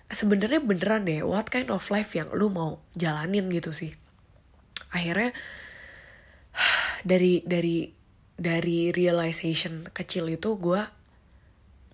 sebenarnya 0.09 0.63
beneran 0.63 1.05
deh 1.05 1.21
what 1.21 1.51
kind 1.51 1.69
of 1.69 1.83
life 1.93 2.15
yang 2.17 2.31
lu 2.33 2.49
mau 2.49 2.81
jalanin 2.97 3.47
gitu 3.53 3.69
sih. 3.69 3.93
Akhirnya 4.89 5.35
dari 7.09 7.45
dari 7.45 7.93
dari 8.37 8.93
realization 8.93 9.89
kecil 9.93 10.29
itu 10.29 10.57
gue 10.57 10.81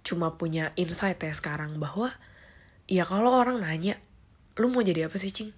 cuma 0.04 0.36
punya 0.36 0.76
insight 0.76 1.18
ya 1.24 1.32
sekarang 1.32 1.80
bahwa 1.80 2.12
ya 2.92 3.08
kalau 3.08 3.32
orang 3.32 3.64
nanya 3.64 3.98
lu 4.60 4.70
mau 4.70 4.84
jadi 4.84 5.10
apa 5.10 5.18
sih 5.18 5.34
cing? 5.34 5.52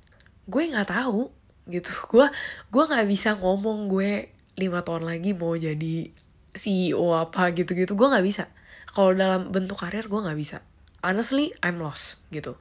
Gue 0.46 0.70
nggak 0.70 0.94
tahu 0.94 1.34
gitu. 1.68 1.92
Gue 2.14 2.30
gue 2.72 2.84
nggak 2.86 3.08
bisa 3.10 3.36
ngomong 3.42 3.90
gue 3.92 4.32
lima 4.56 4.86
tahun 4.88 5.04
lagi 5.04 5.36
mau 5.36 5.52
jadi 5.60 6.16
CEO 6.56 7.12
apa 7.12 7.52
gitu 7.52 7.76
gitu 7.76 7.98
gue 8.00 8.08
nggak 8.08 8.24
bisa. 8.26 8.48
Kalau 8.96 9.12
dalam 9.12 9.52
bentuk 9.52 9.82
karir 9.82 10.08
gue 10.08 10.22
nggak 10.24 10.40
bisa. 10.40 10.64
Honestly 11.04 11.52
I'm 11.60 11.84
lost 11.84 12.24
gitu. 12.32 12.56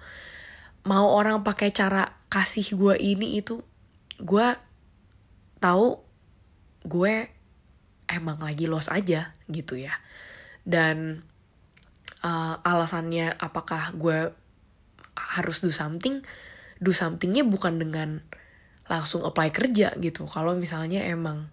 Mau 0.84 1.14
orang 1.14 1.46
pakai 1.46 1.70
cara 1.70 2.18
kasih 2.26 2.74
gue 2.74 2.94
ini 2.98 3.38
itu 3.38 3.62
gue 4.18 4.46
tahu 5.62 6.02
gue 6.84 7.14
emang 8.10 8.36
lagi 8.42 8.66
lost 8.66 8.90
aja 8.90 9.38
gitu 9.46 9.78
ya. 9.78 9.94
Dan 10.66 11.22
uh, 12.24 12.58
alasannya 12.64 13.36
apakah 13.36 13.92
gue 13.94 14.32
harus 15.14 15.62
do 15.62 15.70
something 15.70 16.24
do 16.82 16.90
somethingnya 16.90 17.46
bukan 17.46 17.78
dengan 17.78 18.24
langsung 18.84 19.24
apply 19.24 19.48
kerja 19.48 19.96
gitu. 19.96 20.28
Kalau 20.28 20.52
misalnya 20.52 21.04
emang 21.08 21.48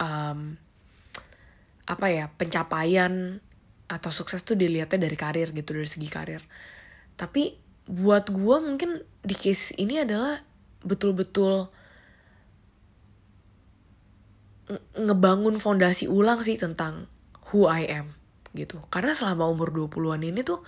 um, 0.00 0.56
apa 1.88 2.06
ya 2.08 2.32
pencapaian 2.32 3.40
atau 3.88 4.10
sukses 4.12 4.44
tuh 4.44 4.56
dilihatnya 4.56 5.08
dari 5.08 5.16
karir 5.16 5.52
gitu 5.52 5.76
dari 5.76 5.88
segi 5.88 6.08
karir. 6.08 6.40
Tapi 7.16 7.56
buat 7.88 8.28
gue 8.28 8.56
mungkin 8.60 9.00
di 9.24 9.36
case 9.36 9.76
ini 9.80 10.00
adalah 10.00 10.40
betul-betul 10.84 11.72
ngebangun 14.92 15.56
fondasi 15.56 16.04
ulang 16.08 16.44
sih 16.44 16.60
tentang 16.60 17.08
who 17.48 17.64
I 17.64 17.88
am 17.88 18.12
gitu. 18.54 18.80
Karena 18.88 19.12
selama 19.12 19.48
umur 19.48 19.72
20-an 19.72 20.22
ini 20.24 20.40
tuh 20.44 20.62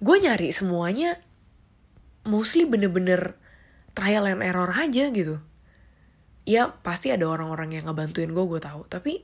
gue 0.00 0.16
nyari 0.16 0.50
semuanya 0.50 1.20
mostly 2.24 2.64
bener-bener 2.64 3.36
trial 3.92 4.28
and 4.28 4.42
error 4.44 4.70
aja 4.70 5.10
gitu. 5.10 5.40
Ya 6.48 6.72
pasti 6.82 7.12
ada 7.12 7.28
orang-orang 7.28 7.78
yang 7.78 7.84
ngebantuin 7.90 8.32
gue 8.32 8.44
gue 8.44 8.60
tahu. 8.60 8.86
Tapi 8.86 9.22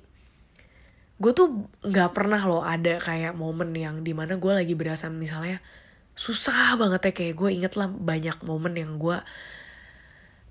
gue 1.16 1.32
tuh 1.32 1.68
nggak 1.80 2.12
pernah 2.12 2.42
loh 2.44 2.60
ada 2.60 3.00
kayak 3.00 3.32
momen 3.32 3.72
yang 3.72 4.04
di 4.04 4.12
mana 4.12 4.36
gue 4.36 4.52
lagi 4.52 4.76
berasa 4.76 5.08
misalnya 5.08 5.62
susah 6.16 6.76
banget 6.76 7.10
ya. 7.10 7.12
Kayak 7.12 7.34
gue 7.40 7.50
inget 7.52 7.72
lah 7.74 7.88
banyak 7.88 8.36
momen 8.44 8.76
yang 8.76 9.00
gue 9.00 9.16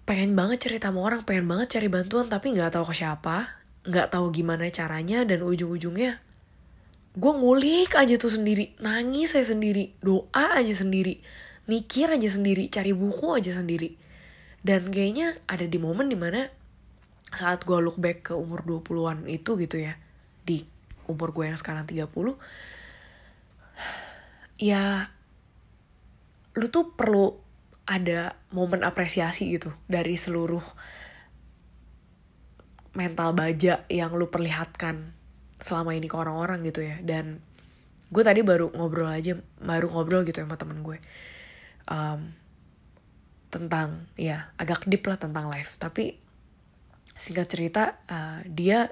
pengen 0.05 0.37
banget 0.37 0.69
cerita 0.69 0.93
sama 0.93 1.01
orang 1.01 1.25
pengen 1.25 1.49
banget 1.49 1.77
cari 1.77 1.89
bantuan 1.89 2.29
tapi 2.29 2.53
nggak 2.53 2.77
tahu 2.77 2.93
ke 2.93 2.93
siapa 2.93 3.65
nggak 3.89 4.13
tahu 4.13 4.29
gimana 4.29 4.69
caranya 4.69 5.25
dan 5.25 5.41
ujung-ujungnya 5.41 6.21
gue 7.15 7.31
ngulik 7.31 7.95
aja 7.95 8.19
tuh 8.19 8.31
sendiri 8.31 8.75
nangis 8.83 9.33
saya 9.33 9.47
sendiri 9.47 9.95
doa 10.03 10.59
aja 10.59 10.75
sendiri 10.75 11.23
mikir 11.65 12.13
aja 12.13 12.29
sendiri 12.29 12.69
cari 12.69 12.93
buku 12.93 13.33
aja 13.33 13.53
sendiri. 13.53 13.97
Dan 14.65 14.89
kayaknya 14.89 15.37
ada 15.45 15.65
di 15.69 15.77
momen 15.77 16.09
di 16.09 16.17
mana 16.17 16.49
saat 17.29 17.65
gue 17.65 17.77
look 17.81 17.97
back 18.01 18.31
ke 18.31 18.33
umur 18.33 18.65
20-an 18.65 19.29
itu 19.29 19.57
gitu 19.59 19.77
ya 19.81 19.97
di 20.45 20.65
umur 21.05 21.33
gue 21.33 21.49
yang 21.49 21.57
sekarang 21.57 21.85
30 21.85 22.05
ya 24.61 25.09
lu 26.55 26.67
tuh 26.71 26.95
perlu 26.95 27.35
ada 27.85 28.39
momen 28.55 28.81
apresiasi 28.81 29.51
gitu 29.51 29.73
dari 29.85 30.15
seluruh 30.15 30.63
mental 32.95 33.35
baja 33.35 33.83
yang 33.91 34.15
lu 34.15 34.31
perlihatkan 34.31 35.11
selama 35.59 35.95
ini 35.95 36.07
ke 36.09 36.15
orang-orang 36.15 36.63
gitu 36.67 36.83
ya. 36.83 36.99
Dan 37.01 37.39
gue 38.09 38.23
tadi 38.23 38.45
baru 38.45 38.69
ngobrol 38.71 39.09
aja 39.09 39.35
baru 39.59 39.89
ngobrol 39.89 40.23
gitu 40.27 40.43
ya 40.43 40.45
sama 40.45 40.57
temen 40.59 40.79
gue. 40.83 40.97
Um, 41.85 42.33
tentang 43.53 44.09
ya 44.19 44.51
agak 44.59 44.83
deep 44.89 45.05
lah 45.07 45.15
tentang 45.19 45.47
life. 45.47 45.79
Tapi 45.79 46.19
singkat 47.15 47.47
cerita 47.47 47.83
uh, 48.11 48.43
dia 48.43 48.91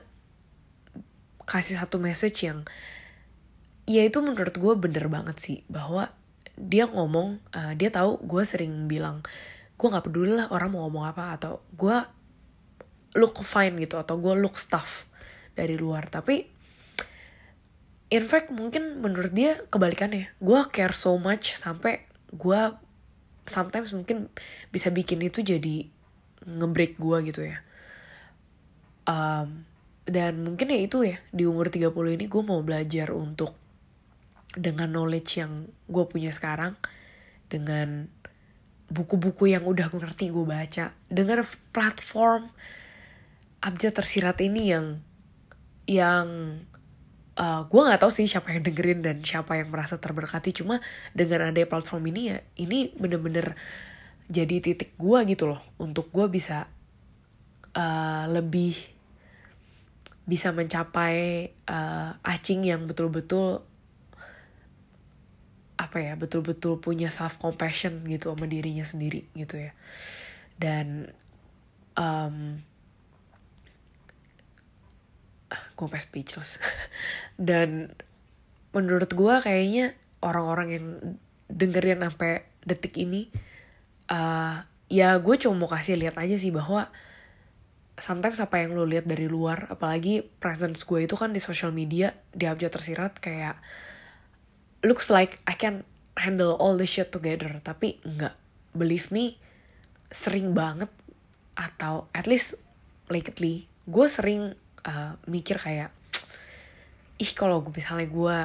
kasih 1.43 1.75
satu 1.75 1.99
message 1.99 2.47
yang 2.47 2.63
ya 3.83 4.07
itu 4.07 4.23
menurut 4.23 4.55
gue 4.55 4.73
bener 4.79 5.11
banget 5.11 5.37
sih. 5.39 5.57
Bahwa 5.67 6.11
dia 6.55 6.85
ngomong 6.87 7.41
uh, 7.51 7.73
dia 7.75 7.89
tahu 7.89 8.21
gue 8.23 8.43
sering 8.45 8.85
bilang 8.85 9.25
gue 9.73 9.87
nggak 9.89 10.05
peduli 10.05 10.37
lah 10.37 10.47
orang 10.53 10.69
mau 10.69 10.85
ngomong 10.87 11.09
apa 11.09 11.33
atau 11.35 11.59
gue 11.73 11.97
look 13.17 13.41
fine 13.41 13.77
gitu 13.81 13.97
atau 13.99 14.17
gue 14.17 14.33
look 14.37 14.55
stuff 14.55 15.09
dari 15.57 15.75
luar. 15.75 16.07
Tapi 16.07 16.52
in 18.13 18.29
fact 18.29 18.53
mungkin 18.53 19.01
menurut 19.01 19.33
dia 19.33 19.57
kebalikannya. 19.73 20.29
Gue 20.37 20.61
care 20.69 20.93
so 20.93 21.17
much 21.17 21.57
sampai 21.57 22.05
gue 22.29 22.61
sometimes 23.49 23.89
mungkin 23.97 24.29
bisa 24.69 24.93
bikin 24.93 25.25
itu 25.25 25.41
jadi 25.41 25.89
ngebreak 26.45 27.01
gue 27.01 27.17
gitu 27.33 27.41
ya. 27.49 27.57
Um, 29.09 29.65
dan 30.05 30.45
mungkin 30.45 30.69
ya 30.69 30.79
itu 30.79 31.01
ya 31.01 31.17
di 31.33 31.49
umur 31.49 31.73
30 31.73 31.89
ini 31.89 32.25
gue 32.29 32.43
mau 32.45 32.61
belajar 32.61 33.09
untuk 33.11 33.57
dengan 34.53 34.93
knowledge 34.93 35.41
yang 35.41 35.65
gue 35.89 36.05
punya 36.05 36.29
sekarang 36.29 36.77
dengan 37.49 38.05
buku-buku 38.93 39.49
yang 39.49 39.65
udah 39.65 39.89
gue 39.89 39.97
ngerti 39.97 40.29
gue 40.29 40.45
baca 40.45 40.93
dengan 41.09 41.41
platform 41.73 42.51
abjad 43.63 43.95
tersirat 43.95 44.37
ini 44.43 44.61
yang 44.69 44.85
yang 45.89 46.27
uh, 47.37 47.65
gue 47.65 47.81
nggak 47.81 48.01
tahu 48.01 48.11
sih 48.13 48.29
siapa 48.29 48.53
yang 48.53 48.63
dengerin 48.65 48.99
dan 49.01 49.17
siapa 49.21 49.57
yang 49.57 49.69
merasa 49.73 49.97
terberkati. 49.97 50.53
Cuma 50.53 50.81
dengan 51.13 51.49
ada 51.49 51.61
platform 51.65 52.09
ini 52.13 52.21
ya 52.33 52.37
ini 52.57 52.93
bener-bener 52.93 53.57
jadi 54.29 54.61
titik 54.61 54.95
gue 54.97 55.19
gitu 55.29 55.49
loh. 55.49 55.61
Untuk 55.81 56.09
gue 56.13 56.29
bisa 56.29 56.69
uh, 57.73 58.25
lebih 58.29 58.77
bisa 60.23 60.55
mencapai 60.55 61.51
uh, 61.67 62.15
acing 62.23 62.63
yang 62.63 62.87
betul-betul 62.87 63.67
apa 65.75 65.99
ya 65.99 66.15
betul-betul 66.15 66.79
punya 66.79 67.11
self 67.11 67.41
compassion 67.43 68.07
gitu 68.07 68.31
sama 68.31 68.47
dirinya 68.47 68.87
sendiri 68.87 69.27
gitu 69.35 69.59
ya. 69.59 69.71
Dan 70.55 71.11
um, 71.97 72.61
gue 75.83 75.91
pas 75.91 75.99
speechless. 75.99 76.57
Dan 77.37 77.91
menurut 78.71 79.11
gue 79.11 79.35
kayaknya 79.43 79.93
orang-orang 80.23 80.67
yang 80.71 80.85
dengerin 81.51 82.01
sampai 82.01 82.47
detik 82.63 82.95
ini 82.95 83.27
uh, 84.09 84.63
ya 84.87 85.19
gue 85.19 85.35
cuma 85.37 85.67
mau 85.67 85.69
kasih 85.69 85.99
lihat 85.99 86.17
aja 86.17 86.39
sih 86.39 86.49
bahwa 86.49 86.89
sometimes 87.99 88.41
apa 88.41 88.65
yang 88.65 88.73
lo 88.73 88.87
lihat 88.87 89.05
dari 89.05 89.29
luar 89.29 89.69
apalagi 89.69 90.25
presence 90.41 90.81
gue 90.87 91.05
itu 91.05 91.13
kan 91.13 91.29
di 91.29 91.37
social 91.37 91.69
media 91.69 92.17
di 92.33 92.49
abjad 92.49 92.73
tersirat 92.73 93.21
kayak 93.21 93.61
looks 94.81 95.13
like 95.13 95.37
I 95.45 95.53
can 95.53 95.85
handle 96.17 96.57
all 96.57 96.77
the 96.77 96.89
shit 96.89 97.13
together. 97.13 97.61
Tapi 97.61 98.01
enggak 98.01 98.33
believe 98.73 99.13
me 99.13 99.37
sering 100.09 100.57
banget 100.57 100.89
atau 101.53 102.09
at 102.17 102.25
least 102.25 102.57
lately 103.13 103.69
gue 103.85 104.07
sering 104.09 104.57
uh, 104.87 105.15
mikir 105.27 105.59
kayak 105.59 105.91
ih 107.21 107.31
kalau 107.37 107.63
misalnya 107.69 108.07
gue 108.09 108.37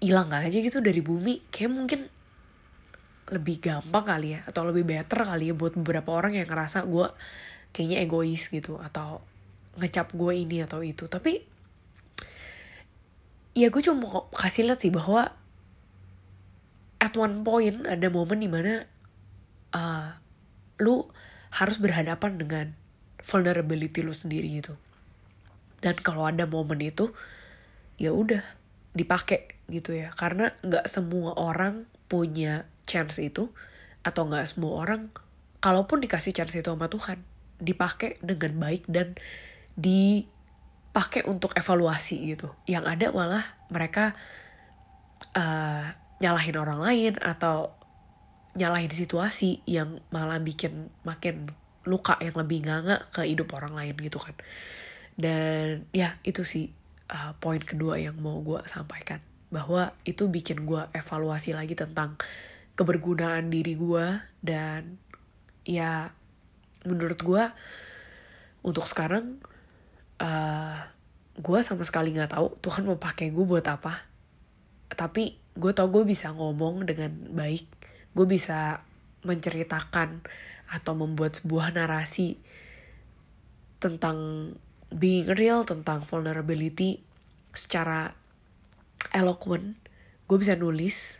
hilang 0.00 0.32
aja 0.32 0.54
gitu 0.54 0.80
dari 0.80 1.04
bumi 1.04 1.50
kayak 1.52 1.72
mungkin 1.72 2.00
lebih 3.30 3.62
gampang 3.62 4.04
kali 4.04 4.34
ya 4.34 4.40
atau 4.48 4.66
lebih 4.66 4.82
better 4.82 5.22
kali 5.22 5.50
ya 5.50 5.54
buat 5.54 5.78
beberapa 5.78 6.10
orang 6.10 6.34
yang 6.34 6.48
ngerasa 6.50 6.82
gue 6.86 7.06
kayaknya 7.70 8.02
egois 8.02 8.50
gitu 8.50 8.78
atau 8.82 9.22
ngecap 9.78 10.10
gue 10.12 10.32
ini 10.34 10.66
atau 10.66 10.82
itu. 10.82 11.06
Tapi 11.06 11.38
ya 13.54 13.70
gue 13.70 13.82
cuma 13.82 14.02
mau 14.02 14.26
kasih 14.34 14.66
lihat 14.66 14.82
sih 14.82 14.90
bahwa 14.90 15.30
at 16.98 17.14
one 17.14 17.46
point 17.46 17.86
ada 17.86 18.10
momen 18.10 18.42
di 18.42 18.50
mana 18.50 18.84
uh, 19.74 20.10
lu 20.82 21.06
harus 21.54 21.78
berhadapan 21.78 22.38
dengan 22.38 22.66
vulnerability 23.22 24.02
lu 24.02 24.14
sendiri 24.14 24.62
gitu 24.62 24.74
dan 25.80 25.96
kalau 26.00 26.28
ada 26.28 26.44
momen 26.44 26.80
itu 26.80 27.12
ya 28.00 28.12
udah 28.12 28.40
dipakai 28.96 29.60
gitu 29.70 29.94
ya 29.94 30.10
karena 30.16 30.52
nggak 30.64 30.88
semua 30.88 31.36
orang 31.36 31.86
punya 32.10 32.66
chance 32.88 33.22
itu 33.22 33.52
atau 34.02 34.26
nggak 34.26 34.48
semua 34.50 34.82
orang 34.82 35.12
kalaupun 35.60 36.00
dikasih 36.00 36.32
chance 36.32 36.56
itu 36.56 36.66
sama 36.72 36.88
Tuhan 36.88 37.20
dipakai 37.60 38.16
dengan 38.24 38.56
baik 38.56 38.88
dan 38.88 39.14
dipakai 39.76 41.28
untuk 41.28 41.52
evaluasi 41.54 42.32
gitu. 42.34 42.56
Yang 42.64 42.84
ada 42.88 43.06
malah 43.12 43.44
mereka 43.68 44.16
uh, 45.36 45.92
nyalahin 46.18 46.56
orang 46.56 46.80
lain 46.80 47.14
atau 47.20 47.76
nyalahin 48.56 48.90
situasi 48.90 49.62
yang 49.68 50.02
malah 50.10 50.42
bikin 50.42 50.90
makin 51.06 51.54
luka 51.86 52.18
yang 52.18 52.34
lebih 52.34 52.66
nganga 52.66 53.06
ke 53.14 53.28
hidup 53.28 53.52
orang 53.54 53.76
lain 53.76 53.94
gitu 54.00 54.18
kan. 54.18 54.34
Dan 55.20 55.84
ya 55.92 56.16
itu 56.24 56.40
sih 56.40 56.72
uh, 57.12 57.36
poin 57.36 57.60
kedua 57.60 58.00
yang 58.00 58.16
mau 58.16 58.40
gue 58.40 58.64
sampaikan. 58.64 59.20
Bahwa 59.52 59.92
itu 60.08 60.32
bikin 60.32 60.64
gue 60.64 60.88
evaluasi 60.96 61.52
lagi 61.52 61.76
tentang 61.76 62.16
kebergunaan 62.80 63.52
diri 63.52 63.76
gue 63.76 64.06
dan 64.40 64.96
ya 65.68 66.16
menurut 66.88 67.20
gue 67.20 67.44
untuk 68.64 68.88
sekarang 68.88 69.36
uh, 70.16 70.24
eh, 70.24 70.80
gue 71.36 71.58
sama 71.60 71.84
sekali 71.84 72.16
nggak 72.16 72.32
tahu 72.32 72.56
Tuhan 72.64 72.88
mau 72.88 72.96
pakai 72.96 73.32
gue 73.32 73.44
buat 73.44 73.64
apa 73.68 74.08
tapi 74.96 75.36
gue 75.56 75.72
tau 75.76 75.92
gue 75.92 76.08
bisa 76.08 76.32
ngomong 76.32 76.88
dengan 76.88 77.12
baik 77.36 77.68
gue 78.16 78.26
bisa 78.26 78.80
menceritakan 79.28 80.24
atau 80.70 80.92
membuat 80.96 81.36
sebuah 81.36 81.76
narasi 81.76 82.40
tentang 83.76 84.50
being 84.90 85.30
real 85.38 85.62
tentang 85.62 86.02
vulnerability 86.02 87.02
secara 87.54 88.14
eloquent. 89.14 89.78
Gue 90.26 90.38
bisa 90.38 90.54
nulis 90.58 91.18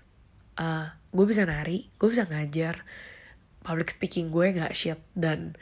uh, 0.58 0.94
gue 1.10 1.26
bisa 1.26 1.46
nari 1.46 1.90
gue 1.98 2.08
bisa 2.10 2.26
ngajar. 2.26 2.82
Public 3.62 3.94
speaking 3.94 4.34
gue 4.34 4.58
nggak 4.58 4.74
shit. 4.74 4.98
Dan 5.14 5.54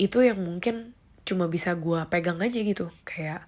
itu 0.00 0.24
yang 0.24 0.40
mungkin 0.40 0.96
cuma 1.28 1.46
bisa 1.46 1.76
gue 1.76 2.00
pegang 2.08 2.40
aja 2.40 2.58
gitu. 2.60 2.88
Kayak 3.04 3.44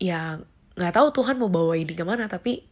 ya 0.00 0.40
nggak 0.78 0.94
tahu 0.94 1.08
Tuhan 1.10 1.36
mau 1.36 1.50
bawa 1.50 1.74
ini 1.74 1.92
ke 1.92 2.06
mana 2.06 2.30
tapi 2.30 2.64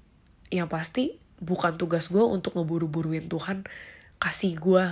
yang 0.49 0.71
pasti 0.71 1.19
bukan 1.43 1.77
tugas 1.77 2.09
gue 2.09 2.23
untuk 2.23 2.55
ngeburu-buruin 2.57 3.27
Tuhan 3.29 3.67
kasih 4.23 4.57
gue 4.57 4.85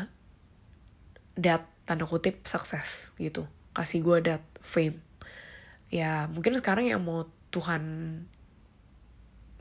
dat 1.38 1.64
tanda 1.88 2.04
kutip 2.04 2.44
sukses 2.44 3.14
gitu. 3.16 3.48
Kasih 3.72 4.04
gue 4.04 4.18
dat 4.20 4.42
fame 4.60 5.00
ya 5.94 6.26
mungkin 6.26 6.58
sekarang 6.58 6.90
yang 6.90 7.06
mau 7.06 7.30
Tuhan 7.54 7.82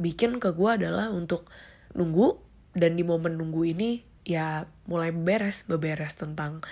bikin 0.01 0.41
ke 0.41 0.49
gue 0.49 0.69
adalah 0.81 1.13
untuk 1.13 1.45
nunggu 1.93 2.41
dan 2.73 2.97
di 2.97 3.05
momen 3.05 3.37
nunggu 3.37 3.61
ini 3.69 4.01
ya 4.25 4.65
mulai 4.89 5.13
beres 5.13 5.69
beberes 5.69 6.17
tentang 6.17 6.65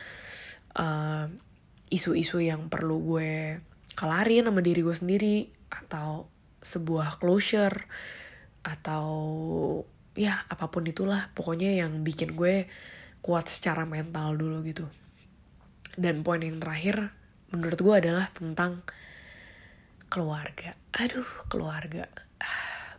uh, 0.74 1.30
isu-isu 1.94 2.42
yang 2.42 2.74
perlu 2.74 2.98
gue 3.06 3.62
kelarin 3.94 4.50
sama 4.50 4.66
diri 4.66 4.82
gue 4.82 4.98
sendiri 4.98 5.38
atau 5.70 6.26
sebuah 6.66 7.22
closure 7.22 7.86
atau 8.66 9.06
ya 10.18 10.42
apa 10.50 10.74
pun 10.74 10.90
itulah 10.90 11.30
pokoknya 11.38 11.86
yang 11.86 12.02
bikin 12.02 12.34
gue 12.34 12.66
kuat 13.22 13.46
secara 13.46 13.86
mental 13.86 14.34
dulu 14.34 14.66
gitu. 14.66 14.90
Dan 15.94 16.26
poin 16.26 16.42
yang 16.42 16.58
terakhir 16.58 17.14
menurut 17.54 17.78
gue 17.78 17.96
adalah 18.08 18.26
tentang 18.34 18.82
keluarga. 20.12 20.76
Aduh 20.92 21.26
keluarga. 21.48 22.12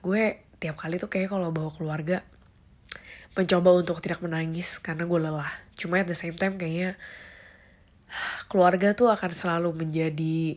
Gue 0.00 0.40
tiap 0.56 0.80
kali 0.80 0.96
tuh 0.96 1.12
kayak 1.12 1.28
kalau 1.28 1.52
bawa 1.52 1.68
keluarga 1.68 2.24
mencoba 3.36 3.76
untuk 3.76 4.00
tidak 4.00 4.24
menangis 4.24 4.80
karena 4.80 5.04
gue 5.04 5.20
lelah. 5.20 5.52
Cuma 5.76 6.00
at 6.00 6.08
the 6.08 6.16
same 6.16 6.36
time 6.36 6.56
kayaknya 6.56 6.96
keluarga 8.48 8.96
tuh 8.96 9.12
akan 9.12 9.32
selalu 9.36 9.84
menjadi 9.84 10.56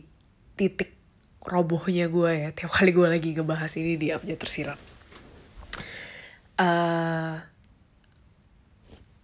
titik 0.56 0.96
robohnya 1.44 2.08
gue 2.08 2.32
ya. 2.32 2.48
Tiap 2.56 2.72
kali 2.72 2.96
gue 2.96 3.06
lagi 3.06 3.36
ngebahas 3.36 3.72
ini 3.76 4.00
di 4.00 4.08
abjad 4.08 4.40
tersirat. 4.40 4.80
Uh, 6.56 7.36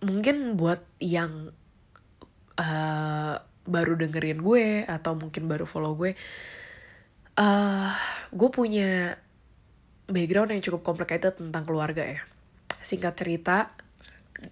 mungkin 0.04 0.60
buat 0.60 0.84
yang 1.00 1.48
uh, 2.60 3.34
baru 3.64 3.94
dengerin 3.96 4.44
gue 4.44 4.84
atau 4.84 5.16
mungkin 5.16 5.48
baru 5.48 5.64
follow 5.64 5.96
gue 5.96 6.12
uh, 7.38 7.92
gue 8.32 8.50
punya 8.52 9.16
background 10.08 10.52
yang 10.52 10.62
cukup 10.64 10.82
complicated 10.84 11.38
tentang 11.38 11.64
keluarga 11.64 12.04
ya. 12.04 12.20
Singkat 12.82 13.14
cerita 13.16 13.56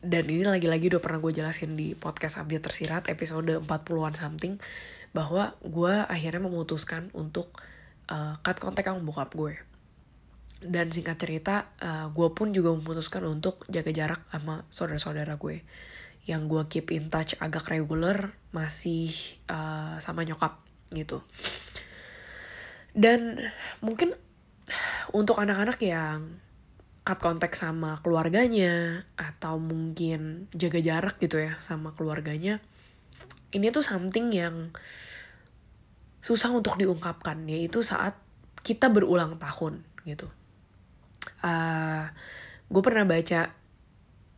dan 0.00 0.24
ini 0.30 0.46
lagi-lagi 0.46 0.86
udah 0.86 1.02
pernah 1.02 1.18
gue 1.18 1.34
jelasin 1.34 1.74
di 1.74 1.98
podcast 1.98 2.38
Abdi 2.38 2.62
Tersirat 2.62 3.10
episode 3.10 3.58
40-an 3.66 4.14
something 4.14 4.54
bahwa 5.10 5.58
gue 5.66 5.94
akhirnya 6.06 6.46
memutuskan 6.46 7.10
untuk 7.10 7.50
uh, 8.06 8.38
cut 8.46 8.62
kontak 8.62 8.86
sama 8.86 9.02
bokap 9.02 9.34
gue. 9.34 9.54
Dan 10.60 10.92
singkat 10.92 11.16
cerita 11.16 11.72
uh, 11.80 12.12
gue 12.12 12.28
pun 12.36 12.52
juga 12.52 12.70
memutuskan 12.70 13.24
untuk 13.26 13.64
jaga 13.66 13.90
jarak 13.90 14.22
sama 14.30 14.62
saudara-saudara 14.70 15.34
gue. 15.40 15.66
Yang 16.28 16.42
gue 16.46 16.62
keep 16.70 16.86
in 16.94 17.10
touch 17.10 17.34
agak 17.42 17.66
regular 17.66 18.30
masih 18.54 19.10
uh, 19.50 19.98
sama 19.98 20.22
nyokap 20.22 20.62
gitu 20.94 21.24
dan 22.96 23.38
mungkin 23.82 24.14
untuk 25.10 25.38
anak-anak 25.42 25.78
yang 25.82 26.38
cut 27.02 27.18
kontak 27.18 27.56
sama 27.58 27.98
keluarganya 28.04 29.02
atau 29.18 29.58
mungkin 29.58 30.46
jaga 30.54 30.78
jarak 30.78 31.16
gitu 31.18 31.40
ya 31.40 31.56
sama 31.58 31.96
keluarganya 31.96 32.60
ini 33.50 33.74
tuh 33.74 33.82
something 33.82 34.30
yang 34.30 34.70
susah 36.20 36.52
untuk 36.52 36.78
diungkapkan 36.78 37.48
yaitu 37.48 37.82
saat 37.82 38.14
kita 38.60 38.92
berulang 38.92 39.40
tahun 39.40 39.82
gitu. 40.04 40.28
Uh, 41.40 41.48
ah, 41.48 42.04
gue 42.68 42.82
pernah 42.84 43.08
baca 43.08 43.50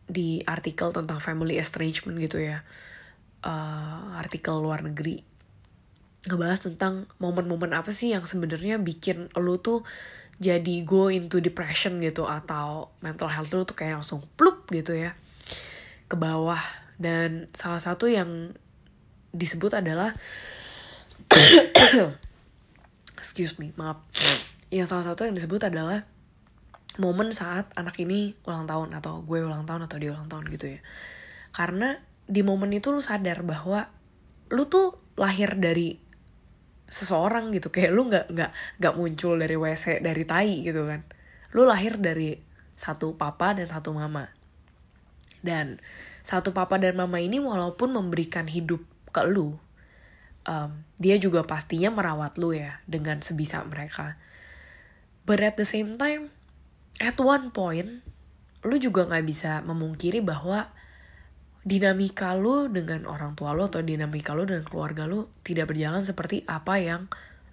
di 0.07 0.41
artikel 0.47 0.95
tentang 0.95 1.19
family 1.19 1.59
estrangement 1.59 2.17
gitu 2.23 2.39
ya. 2.41 2.63
Uh, 3.43 4.15
artikel 4.15 4.55
luar 4.63 4.87
negeri 4.87 5.27
ngebahas 6.31 6.71
tentang 6.71 7.11
momen-momen 7.19 7.75
apa 7.75 7.91
sih 7.91 8.15
yang 8.15 8.23
sebenarnya 8.23 8.79
bikin 8.79 9.27
lo 9.35 9.59
tuh 9.59 9.83
jadi 10.43 10.83
go 10.83 11.11
into 11.11 11.39
depression 11.39 12.03
gitu 12.03 12.27
atau 12.27 12.91
mental 13.03 13.31
health 13.31 13.55
lu 13.55 13.63
tuh 13.63 13.79
kayak 13.79 14.03
langsung 14.03 14.27
plup 14.39 14.67
gitu 14.71 14.95
ya 14.95 15.15
ke 16.13 16.17
bawah. 16.19 16.61
Dan 17.01 17.49
salah 17.57 17.81
satu 17.81 18.11
yang 18.11 18.53
disebut 19.33 19.73
adalah 19.81 20.13
excuse 23.17 23.57
me 23.57 23.73
maaf. 23.81 24.05
Yang 24.69 24.93
salah 24.93 25.05
satu 25.09 25.25
yang 25.25 25.33
disebut 25.33 25.73
adalah 25.73 26.05
momen 27.01 27.33
saat 27.33 27.73
anak 27.73 27.97
ini 28.03 28.37
ulang 28.45 28.69
tahun 28.69 28.93
atau 29.01 29.25
gue 29.25 29.41
ulang 29.41 29.65
tahun 29.65 29.89
atau 29.89 29.97
dia 29.97 30.13
ulang 30.13 30.29
tahun 30.29 30.45
gitu 30.53 30.77
ya. 30.77 30.81
Karena 31.57 31.97
di 32.29 32.45
momen 32.45 32.75
itu 32.77 32.93
lu 32.93 33.01
sadar 33.01 33.41
bahwa 33.41 33.89
lu 34.53 34.69
tuh 34.69 35.01
lahir 35.17 35.57
dari 35.57 36.02
seseorang 36.93 37.49
gitu. 37.57 37.73
Kayak 37.73 37.91
lu 37.97 38.13
nggak 38.13 38.29
nggak 38.29 38.51
nggak 38.79 38.95
muncul 39.01 39.41
dari 39.41 39.57
wc 39.57 40.05
dari 40.05 40.25
tai 40.29 40.61
gitu 40.61 40.85
kan. 40.85 41.01
Lu 41.57 41.65
lahir 41.65 41.97
dari 41.97 42.37
satu 42.77 43.17
papa 43.17 43.57
dan 43.57 43.65
satu 43.65 43.97
mama. 43.97 44.29
Dan 45.41 45.81
satu 46.23 46.53
papa 46.53 46.77
dan 46.77 46.95
mama 46.95 47.19
ini 47.19 47.41
walaupun 47.41 47.97
memberikan 47.97 48.47
hidup 48.47 48.85
ke 49.11 49.25
lu 49.27 49.59
um, 50.47 50.71
dia 50.99 51.19
juga 51.19 51.43
pastinya 51.43 51.91
merawat 51.91 52.39
lu 52.39 52.55
ya 52.55 52.83
dengan 52.87 53.23
sebisa 53.23 53.63
mereka. 53.67 54.19
But 55.27 55.43
at 55.43 55.55
the 55.59 55.67
same 55.67 55.99
time 55.99 56.35
at 56.99 57.19
one 57.19 57.55
point 57.55 58.03
lu 58.63 58.77
juga 58.79 59.07
nggak 59.11 59.27
bisa 59.27 59.59
memungkiri 59.67 60.23
bahwa 60.23 60.71
dinamika 61.63 62.35
lu 62.35 62.67
dengan 62.67 63.07
orang 63.07 63.39
tua 63.39 63.55
lu 63.55 63.71
atau 63.71 63.83
dinamika 63.83 64.35
lu 64.35 64.43
dengan 64.43 64.67
keluarga 64.67 65.07
lu 65.07 65.31
tidak 65.47 65.71
berjalan 65.71 66.03
seperti 66.03 66.43
apa 66.51 66.79
yang 66.83 67.07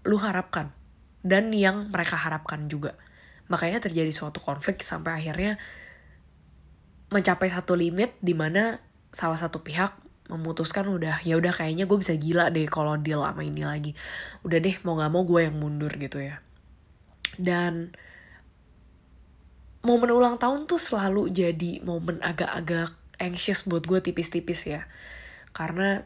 lu 0.06 0.18
harapkan 0.18 0.74
dan 1.22 1.54
yang 1.54 1.94
mereka 1.94 2.18
harapkan 2.18 2.66
juga. 2.66 2.98
Makanya 3.50 3.82
terjadi 3.82 4.10
suatu 4.10 4.42
konflik 4.42 4.82
sampai 4.82 5.22
akhirnya 5.22 5.62
mencapai 7.10 7.50
satu 7.50 7.74
limit 7.74 8.14
di 8.22 8.38
mana 8.38 8.78
salah 9.10 9.38
satu 9.38 9.66
pihak 9.66 9.98
memutuskan 10.30 10.86
udah 10.86 11.26
ya 11.26 11.42
udah 11.42 11.50
kayaknya 11.50 11.90
gue 11.90 11.98
bisa 11.98 12.14
gila 12.14 12.54
deh 12.54 12.70
kalau 12.70 13.02
deal 13.02 13.26
sama 13.26 13.42
ini 13.42 13.66
lagi 13.66 13.98
udah 14.46 14.62
deh 14.62 14.78
mau 14.86 14.94
nggak 14.94 15.10
mau 15.10 15.26
gue 15.26 15.50
yang 15.50 15.58
mundur 15.58 15.90
gitu 15.98 16.22
ya 16.22 16.38
dan 17.42 17.98
momen 19.82 20.14
ulang 20.14 20.38
tahun 20.38 20.70
tuh 20.70 20.78
selalu 20.78 21.34
jadi 21.34 21.82
momen 21.82 22.22
agak-agak 22.22 22.94
anxious 23.20 23.68
buat 23.68 23.86
gue 23.86 24.00
tipis-tipis 24.00 24.66
ya. 24.66 24.88
Karena 25.52 26.02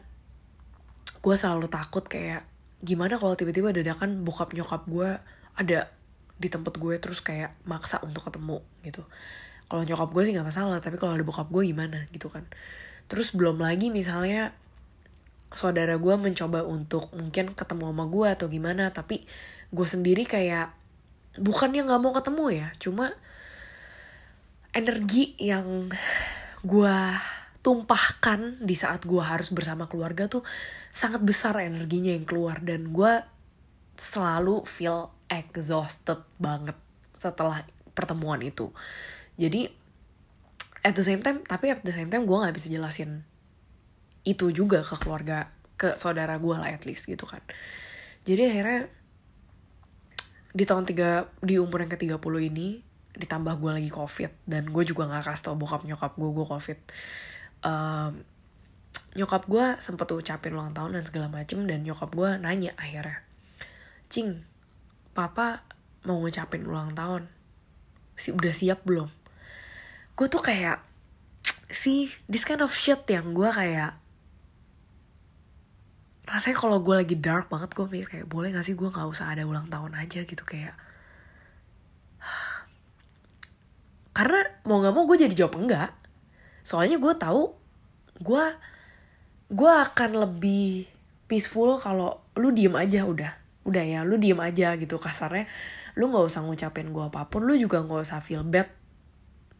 gue 1.24 1.34
selalu 1.34 1.70
takut 1.72 2.04
kayak 2.04 2.44
gimana 2.84 3.16
kalau 3.16 3.32
tiba-tiba 3.32 3.72
dadakan 3.72 4.26
bokap 4.26 4.52
nyokap 4.52 4.84
gue 4.84 5.16
ada 5.56 5.88
di 6.36 6.48
tempat 6.50 6.76
gue 6.76 6.98
terus 7.00 7.24
kayak 7.24 7.56
maksa 7.64 8.02
untuk 8.04 8.28
ketemu 8.28 8.60
gitu. 8.84 9.06
Kalau 9.70 9.82
nyokap 9.86 10.12
gue 10.12 10.22
sih 10.28 10.32
nggak 10.36 10.44
masalah 10.50 10.82
tapi 10.84 11.00
kalau 11.00 11.16
ada 11.16 11.24
bokap 11.24 11.48
gue 11.48 11.64
gimana 11.64 12.04
gitu 12.12 12.28
kan. 12.28 12.44
Terus 13.08 13.32
belum 13.32 13.62
lagi 13.62 13.88
misalnya 13.88 14.52
saudara 15.54 15.96
gue 15.96 16.14
mencoba 16.18 16.66
untuk 16.66 17.14
mungkin 17.14 17.54
ketemu 17.54 17.94
sama 17.94 18.04
gue 18.10 18.28
atau 18.28 18.46
gimana 18.50 18.90
tapi 18.90 19.22
gue 19.70 19.86
sendiri 19.86 20.26
kayak 20.26 20.74
bukannya 21.38 21.86
nggak 21.86 22.02
mau 22.02 22.14
ketemu 22.14 22.44
ya 22.50 22.68
cuma 22.82 23.14
energi 24.74 25.38
yang 25.38 25.90
gue 26.64 26.96
tumpahkan 27.64 28.60
di 28.60 28.76
saat 28.76 29.04
gue 29.08 29.20
harus 29.20 29.52
bersama 29.52 29.88
keluarga 29.88 30.28
tuh 30.28 30.44
sangat 30.92 31.20
besar 31.24 31.56
energinya 31.60 32.12
yang 32.12 32.24
keluar. 32.24 32.60
Dan 32.64 32.92
gue 32.92 33.20
selalu 33.94 34.64
feel 34.64 35.12
exhausted 35.28 36.24
banget 36.40 36.76
setelah 37.14 37.62
pertemuan 37.94 38.42
itu. 38.42 38.74
Jadi 39.36 39.70
at 40.84 40.92
the 40.92 41.04
same 41.06 41.24
time 41.24 41.40
tapi 41.40 41.72
at 41.72 41.80
the 41.80 41.94
same 41.94 42.12
time 42.12 42.28
gue 42.28 42.36
nggak 42.36 42.52
bisa 42.52 42.68
jelasin 42.68 43.24
itu 44.28 44.52
juga 44.52 44.84
ke 44.84 45.00
keluarga 45.00 45.48
ke 45.80 45.96
saudara 45.96 46.36
gue 46.36 46.56
lah 46.56 46.68
at 46.68 46.84
least 46.84 47.08
gitu 47.08 47.24
kan. 47.24 47.40
Jadi 48.28 48.42
akhirnya 48.44 48.80
di 50.54 50.64
tahun 50.68 50.84
tiga 50.86 51.28
di 51.40 51.58
umur 51.58 51.82
yang 51.82 51.92
ke 51.92 51.98
30 51.98 52.20
ini 52.52 52.83
ditambah 53.14 53.54
gue 53.62 53.70
lagi 53.78 53.90
covid 53.90 54.30
dan 54.44 54.66
gue 54.66 54.82
juga 54.82 55.06
nggak 55.06 55.30
kasih 55.30 55.44
tau 55.50 55.56
bokap 55.56 55.86
nyokap 55.86 56.12
gue 56.18 56.30
gue 56.30 56.46
covid. 56.46 56.78
Um, 57.64 58.12
nyokap 59.14 59.46
gue 59.46 59.64
sempet 59.78 60.10
ucapin 60.10 60.52
ulang 60.52 60.74
tahun 60.74 60.98
dan 60.98 61.04
segala 61.06 61.26
macem 61.30 61.62
dan 61.70 61.86
nyokap 61.86 62.10
gue 62.10 62.30
nanya 62.42 62.74
akhirnya 62.74 63.22
cing 64.10 64.42
papa 65.14 65.62
mau 66.04 66.20
ngucapin 66.20 66.66
ulang 66.66 66.92
tahun? 66.92 67.30
Si 68.14 68.30
udah 68.30 68.52
siap 68.52 68.84
belum? 68.84 69.08
Gue 70.14 70.26
tuh 70.28 70.42
kayak 70.42 70.82
si 71.72 72.12
this 72.30 72.44
kind 72.44 72.60
of 72.60 72.70
shit 72.70 73.02
yang 73.08 73.32
gue 73.32 73.48
kayak 73.48 73.96
rasanya 76.24 76.56
kalau 76.56 76.78
gue 76.80 76.94
lagi 76.94 77.16
dark 77.18 77.50
banget 77.52 77.72
gue 77.74 77.84
mikir 77.88 78.08
kayak 78.08 78.26
boleh 78.28 78.48
gak 78.54 78.64
sih 78.64 78.72
gue 78.72 78.88
nggak 78.88 79.08
usah 79.08 79.32
ada 79.32 79.48
ulang 79.48 79.66
tahun 79.66 79.96
aja? 79.96 80.22
Gitu 80.22 80.44
kayak 80.44 80.76
karena 84.14 84.46
mau 84.62 84.78
nggak 84.78 84.94
mau 84.94 85.04
gue 85.10 85.26
jadi 85.26 85.34
jawab 85.34 85.58
enggak. 85.58 85.90
Soalnya 86.62 87.02
gue 87.02 87.14
tahu 87.18 87.50
gue 88.22 88.44
gue 89.50 89.72
akan 89.74 90.10
lebih 90.22 90.86
peaceful 91.26 91.76
kalau 91.82 92.22
lu 92.38 92.54
diem 92.54 92.72
aja 92.78 93.02
udah. 93.02 93.34
Udah 93.66 93.82
ya 93.82 94.00
lu 94.06 94.16
diem 94.22 94.38
aja 94.38 94.78
gitu 94.78 95.02
kasarnya. 95.02 95.50
Lu 95.98 96.14
nggak 96.14 96.30
usah 96.30 96.46
ngucapin 96.46 96.94
gue 96.94 97.04
apa 97.04 97.26
pun 97.26 97.42
lu 97.42 97.58
juga 97.58 97.82
nggak 97.82 98.06
usah 98.06 98.22
feel 98.22 98.46
bad 98.46 98.70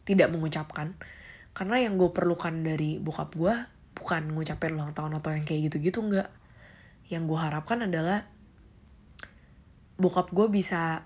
tidak 0.07 0.31
mengucapkan. 0.31 0.95
Karena 1.51 1.83
yang 1.83 1.99
gue 1.99 2.15
perlukan 2.15 2.55
dari 2.63 2.95
bokap 2.95 3.35
gue 3.35 3.53
bukan 3.95 4.31
ngucapin 4.31 4.79
ulang 4.79 4.95
tahun 4.95 5.19
atau 5.19 5.35
yang 5.35 5.43
kayak 5.43 5.67
gitu-gitu 5.67 5.99
enggak. 5.99 6.31
Yang 7.11 7.27
gue 7.27 7.39
harapkan 7.43 7.83
adalah 7.83 8.23
bokap 9.99 10.31
gue 10.31 10.47
bisa 10.47 11.03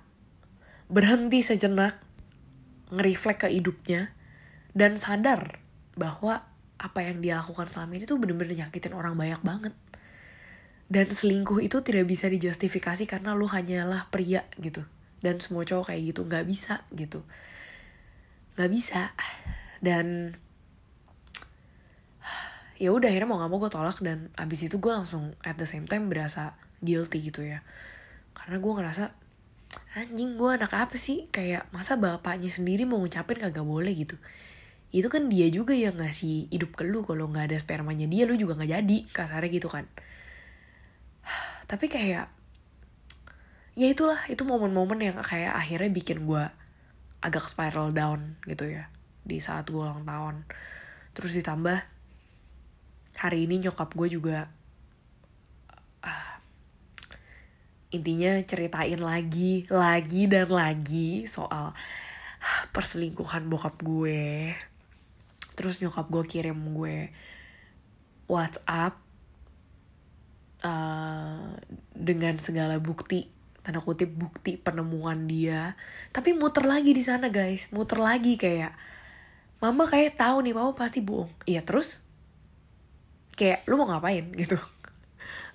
berhenti 0.89 1.41
sejenak 1.41 2.08
ngereflek 2.89 3.45
ke 3.45 3.47
hidupnya 3.49 4.13
dan 4.73 4.97
sadar 4.97 5.61
bahwa 5.97 6.45
apa 6.79 6.99
yang 7.03 7.19
dia 7.19 7.37
lakukan 7.43 7.67
selama 7.67 7.99
ini 7.99 8.07
tuh 8.07 8.15
bener-bener 8.17 8.55
nyakitin 8.65 8.95
orang 8.95 9.19
banyak 9.19 9.41
banget. 9.43 9.73
Dan 10.89 11.05
selingkuh 11.11 11.61
itu 11.61 11.85
tidak 11.85 12.09
bisa 12.09 12.25
dijustifikasi 12.31 13.05
karena 13.05 13.37
lu 13.37 13.45
hanyalah 13.45 14.09
pria 14.09 14.47
gitu. 14.57 14.81
Dan 15.21 15.37
semua 15.37 15.67
cowok 15.67 15.93
kayak 15.93 16.01
gitu 16.15 16.21
nggak 16.25 16.45
bisa 16.49 16.81
gitu. 16.95 17.21
Nggak 18.57 18.69
bisa. 18.73 19.13
Dan 19.83 20.33
ya 22.79 22.95
udah 22.95 23.11
akhirnya 23.11 23.27
mau 23.27 23.37
nggak 23.37 23.51
mau 23.51 23.59
gue 23.59 23.71
tolak 23.75 23.99
dan 23.99 24.31
abis 24.39 24.71
itu 24.71 24.79
gue 24.79 24.89
langsung 24.89 25.35
at 25.43 25.59
the 25.59 25.67
same 25.67 25.83
time 25.85 26.07
berasa 26.07 26.55
guilty 26.79 27.21
gitu 27.21 27.43
ya. 27.43 27.61
Karena 28.33 28.57
gue 28.57 28.71
ngerasa 28.71 29.11
anjing 29.93 30.37
gue 30.37 30.49
anak 30.49 30.73
apa 30.73 30.95
sih? 30.95 31.29
Kayak 31.29 31.69
masa 31.73 31.97
bapaknya 31.97 32.49
sendiri 32.49 32.85
mau 32.85 33.01
ngucapin 33.01 33.37
kagak 33.37 33.65
boleh 33.65 33.93
gitu. 33.93 34.15
Itu 34.89 35.07
kan 35.09 35.29
dia 35.29 35.49
juga 35.53 35.77
yang 35.77 36.01
ngasih 36.01 36.49
hidup 36.49 36.73
ke 36.73 36.83
lu 36.85 37.05
kalau 37.05 37.29
nggak 37.29 37.53
ada 37.53 37.57
spermanya 37.61 38.09
dia 38.09 38.25
lu 38.25 38.33
juga 38.33 38.57
nggak 38.57 38.71
jadi 38.71 38.97
kasarnya 39.09 39.49
gitu 39.53 39.69
kan. 39.69 39.85
Tapi 41.69 41.85
kayak 41.85 42.29
ya 43.79 43.87
itulah 43.87 44.19
itu 44.27 44.43
momen-momen 44.43 44.99
yang 44.99 45.17
kayak 45.21 45.55
akhirnya 45.55 45.91
bikin 45.93 46.25
gue 46.25 46.43
agak 47.23 47.47
spiral 47.47 47.91
down 47.95 48.35
gitu 48.47 48.67
ya 48.67 48.89
di 49.23 49.37
saat 49.39 49.69
gue 49.69 49.77
ulang 49.77 50.07
tahun. 50.07 50.45
Terus 51.13 51.37
ditambah 51.37 51.77
hari 53.19 53.45
ini 53.45 53.67
nyokap 53.67 53.91
gue 53.93 54.07
juga 54.07 54.47
uh, 56.01 56.33
intinya 57.89 58.37
ceritain 58.45 59.01
lagi 59.01 59.65
lagi 59.65 60.29
dan 60.29 60.49
lagi 60.53 61.25
soal 61.25 61.73
uh, 61.73 62.63
perselingkuhan 62.69 63.49
bokap 63.49 63.81
gue. 63.81 64.53
Terus 65.57 65.81
nyokap 65.81 66.07
gue 66.07 66.23
kirim 66.23 66.59
gue 66.71 67.09
WhatsApp 68.29 68.93
uh, 70.63 71.57
dengan 71.97 72.37
segala 72.37 72.77
bukti 72.77 73.27
tanda 73.59 73.83
kutip 73.83 74.13
bukti 74.13 74.55
penemuan 74.55 75.25
dia. 75.25 75.73
Tapi 76.13 76.37
muter 76.37 76.63
lagi 76.63 76.93
di 76.93 77.03
sana 77.03 77.27
guys. 77.27 77.73
Muter 77.73 77.99
lagi 77.99 78.37
kayak 78.39 78.71
mama 79.59 79.89
kayak 79.89 80.15
tahu 80.15 80.45
nih 80.45 80.55
mama 80.55 80.71
pasti 80.77 81.01
bohong. 81.01 81.33
Iya 81.43 81.65
terus? 81.65 81.99
Kayak 83.35 83.65
lu 83.65 83.81
mau 83.81 83.89
ngapain? 83.89 84.29
Gitu 84.31 84.55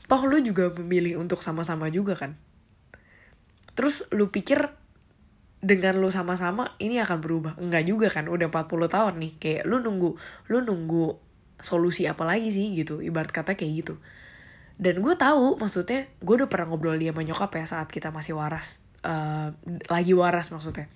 toh 0.05 0.23
lu 0.29 0.40
juga 0.45 0.69
memilih 0.81 1.21
untuk 1.21 1.40
sama-sama 1.40 1.88
juga 1.88 2.14
kan? 2.17 2.37
Terus 3.75 4.07
lu 4.14 4.31
pikir 4.31 4.71
dengan 5.64 5.97
lu 5.97 6.12
sama-sama 6.12 6.77
ini 6.79 7.01
akan 7.01 7.19
berubah? 7.25 7.53
Enggak 7.57 7.88
juga 7.88 8.07
kan? 8.12 8.29
Udah 8.29 8.53
40 8.53 8.69
tahun 8.88 9.14
nih 9.19 9.33
kayak 9.40 9.62
lu 9.64 9.81
nunggu 9.81 10.11
lu 10.53 10.59
nunggu 10.61 11.19
solusi 11.59 12.05
apa 12.05 12.23
lagi 12.29 12.53
sih 12.53 12.77
gitu? 12.77 13.01
Ibarat 13.01 13.33
kata 13.33 13.57
kayak 13.57 13.73
gitu. 13.85 13.95
Dan 14.75 15.01
gue 15.01 15.14
tahu 15.17 15.57
maksudnya 15.57 16.11
gue 16.21 16.35
udah 16.35 16.51
pernah 16.51 16.75
ngobrol 16.75 16.99
dia 16.99 17.14
sama 17.14 17.23
nyokap 17.23 17.51
ya 17.57 17.64
saat 17.64 17.88
kita 17.88 18.12
masih 18.12 18.37
waras. 18.37 18.85
Uh, 19.05 19.53
lagi 19.88 20.12
waras 20.12 20.53
maksudnya. 20.53 20.87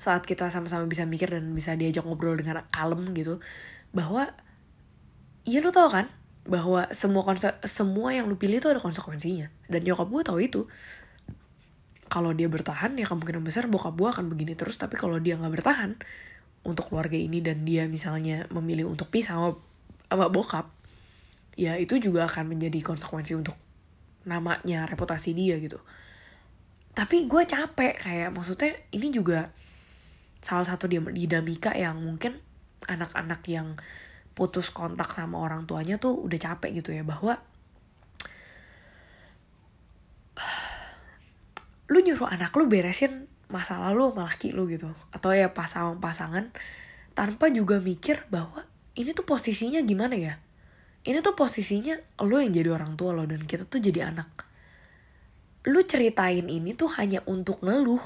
Saat 0.00 0.26
kita 0.26 0.50
sama-sama 0.50 0.88
bisa 0.90 1.06
mikir 1.06 1.30
dan 1.30 1.52
bisa 1.54 1.78
diajak 1.78 2.02
ngobrol 2.02 2.34
dengan 2.34 2.66
kalem 2.72 3.06
gitu 3.14 3.38
bahwa 3.92 4.32
Iya 5.42 5.58
lu 5.58 5.74
tau 5.74 5.90
kan 5.90 6.06
bahwa 6.42 6.90
semua 6.90 7.22
konse 7.22 7.54
semua 7.62 8.10
yang 8.10 8.26
lu 8.26 8.34
pilih 8.34 8.58
itu 8.58 8.68
ada 8.70 8.82
konsekuensinya. 8.82 9.50
Dan 9.70 9.86
nyokap 9.86 10.08
gue 10.10 10.22
tahu 10.26 10.38
itu. 10.42 10.60
Kalau 12.12 12.34
dia 12.36 12.50
bertahan 12.50 12.92
ya 12.98 13.08
kemungkinan 13.08 13.40
besar 13.40 13.70
bokap 13.70 13.96
gue 13.96 14.08
akan 14.10 14.28
begini 14.28 14.58
terus. 14.58 14.76
Tapi 14.76 14.98
kalau 14.98 15.16
dia 15.22 15.38
nggak 15.38 15.52
bertahan 15.54 15.96
untuk 16.62 16.90
keluarga 16.90 17.18
ini 17.18 17.42
dan 17.42 17.66
dia 17.66 17.86
misalnya 17.90 18.46
memilih 18.50 18.86
untuk 18.90 19.10
pisah 19.10 19.38
sama, 19.38 19.50
sama 20.06 20.26
bokap 20.30 20.70
ya 21.58 21.76
itu 21.76 22.00
juga 22.00 22.24
akan 22.24 22.56
menjadi 22.56 22.80
konsekuensi 22.80 23.36
untuk 23.36 23.56
namanya 24.24 24.86
reputasi 24.86 25.34
dia 25.34 25.58
gitu. 25.58 25.78
Tapi 26.92 27.24
gue 27.24 27.42
capek 27.48 27.96
kayak 27.96 28.30
maksudnya 28.36 28.76
ini 28.92 29.08
juga 29.08 29.50
salah 30.42 30.66
satu 30.66 30.90
dinamika 30.90 31.72
yang 31.72 32.02
mungkin 32.02 32.36
anak-anak 32.90 33.40
yang 33.46 33.78
putus 34.32 34.72
kontak 34.72 35.12
sama 35.12 35.40
orang 35.40 35.68
tuanya 35.68 36.00
tuh 36.00 36.16
udah 36.16 36.38
capek 36.40 36.80
gitu 36.80 36.96
ya 36.96 37.04
bahwa 37.04 37.36
lu 41.92 42.00
nyuruh 42.00 42.28
anak 42.32 42.52
lu 42.56 42.64
beresin 42.68 43.28
masa 43.52 43.76
lalu 43.76 44.08
sama 44.08 44.24
laki 44.24 44.56
lu 44.56 44.64
gitu 44.64 44.88
atau 45.12 45.30
ya 45.36 45.52
pasangan 45.52 46.00
pasangan 46.00 46.48
tanpa 47.12 47.52
juga 47.52 47.76
mikir 47.78 48.24
bahwa 48.32 48.64
ini 48.92 49.16
tuh 49.16 49.24
posisinya 49.24 49.80
gimana 49.80 50.16
ya? 50.16 50.34
Ini 51.02 51.18
tuh 51.24 51.34
posisinya 51.34 51.96
lu 52.24 52.38
yang 52.38 52.52
jadi 52.52 52.70
orang 52.72 52.94
tua 52.94 53.16
lo 53.16 53.24
dan 53.24 53.44
kita 53.48 53.64
tuh 53.64 53.80
jadi 53.80 54.12
anak. 54.12 54.28
Lu 55.68 55.80
ceritain 55.84 56.46
ini 56.46 56.76
tuh 56.76 56.92
hanya 57.00 57.24
untuk 57.24 57.62
ngeluh 57.64 58.02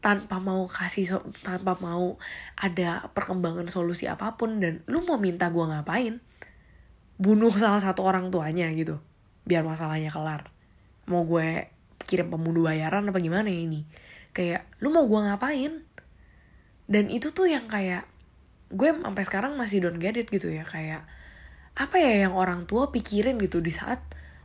tanpa 0.00 0.40
mau 0.40 0.64
kasih 0.64 1.04
so, 1.04 1.18
tanpa 1.44 1.76
mau 1.80 2.16
ada 2.56 3.08
perkembangan 3.12 3.68
solusi 3.68 4.08
apa 4.08 4.34
pun 4.40 4.58
dan 4.58 4.80
lu 4.88 5.04
mau 5.04 5.20
minta 5.20 5.52
gue 5.52 5.64
ngapain? 5.64 6.20
Bunuh 7.20 7.52
salah 7.52 7.84
satu 7.84 8.04
orang 8.04 8.32
tuanya 8.32 8.68
gitu 8.72 9.00
biar 9.44 9.64
masalahnya 9.64 10.08
kelar. 10.08 10.48
Mau 11.08 11.24
gue 11.28 11.68
kirim 12.08 12.32
pembunuh 12.32 12.68
bayaran 12.68 13.08
apa 13.08 13.20
gimana 13.20 13.52
ini? 13.52 13.84
Kayak 14.32 14.64
lu 14.80 14.88
mau 14.88 15.04
gue 15.04 15.20
ngapain? 15.20 15.84
Dan 16.90 17.06
itu 17.12 17.30
tuh 17.30 17.46
yang 17.46 17.68
kayak 17.68 18.08
gue 18.70 18.88
sampai 18.90 19.24
sekarang 19.26 19.52
masih 19.58 19.82
don't 19.84 19.98
get 19.98 20.14
it 20.14 20.30
gitu 20.30 20.46
ya 20.46 20.62
kayak 20.62 21.02
apa 21.74 21.96
ya 21.98 22.26
yang 22.26 22.34
orang 22.38 22.70
tua 22.70 22.94
pikirin 22.94 23.38
gitu 23.42 23.58
di 23.58 23.74
saat 23.74 23.98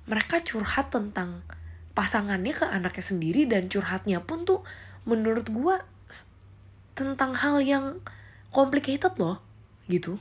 mereka 0.10 0.42
curhat 0.42 0.90
tentang 0.90 1.46
pasangannya 1.96 2.52
ke 2.52 2.68
anaknya 2.68 3.04
sendiri 3.04 3.48
dan 3.48 3.72
curhatnya 3.72 4.20
pun 4.20 4.44
tuh 4.44 4.62
menurut 5.08 5.48
gue 5.48 5.76
tentang 6.94 7.32
hal 7.34 7.64
yang 7.64 8.04
complicated 8.52 9.16
loh 9.16 9.40
gitu. 9.88 10.20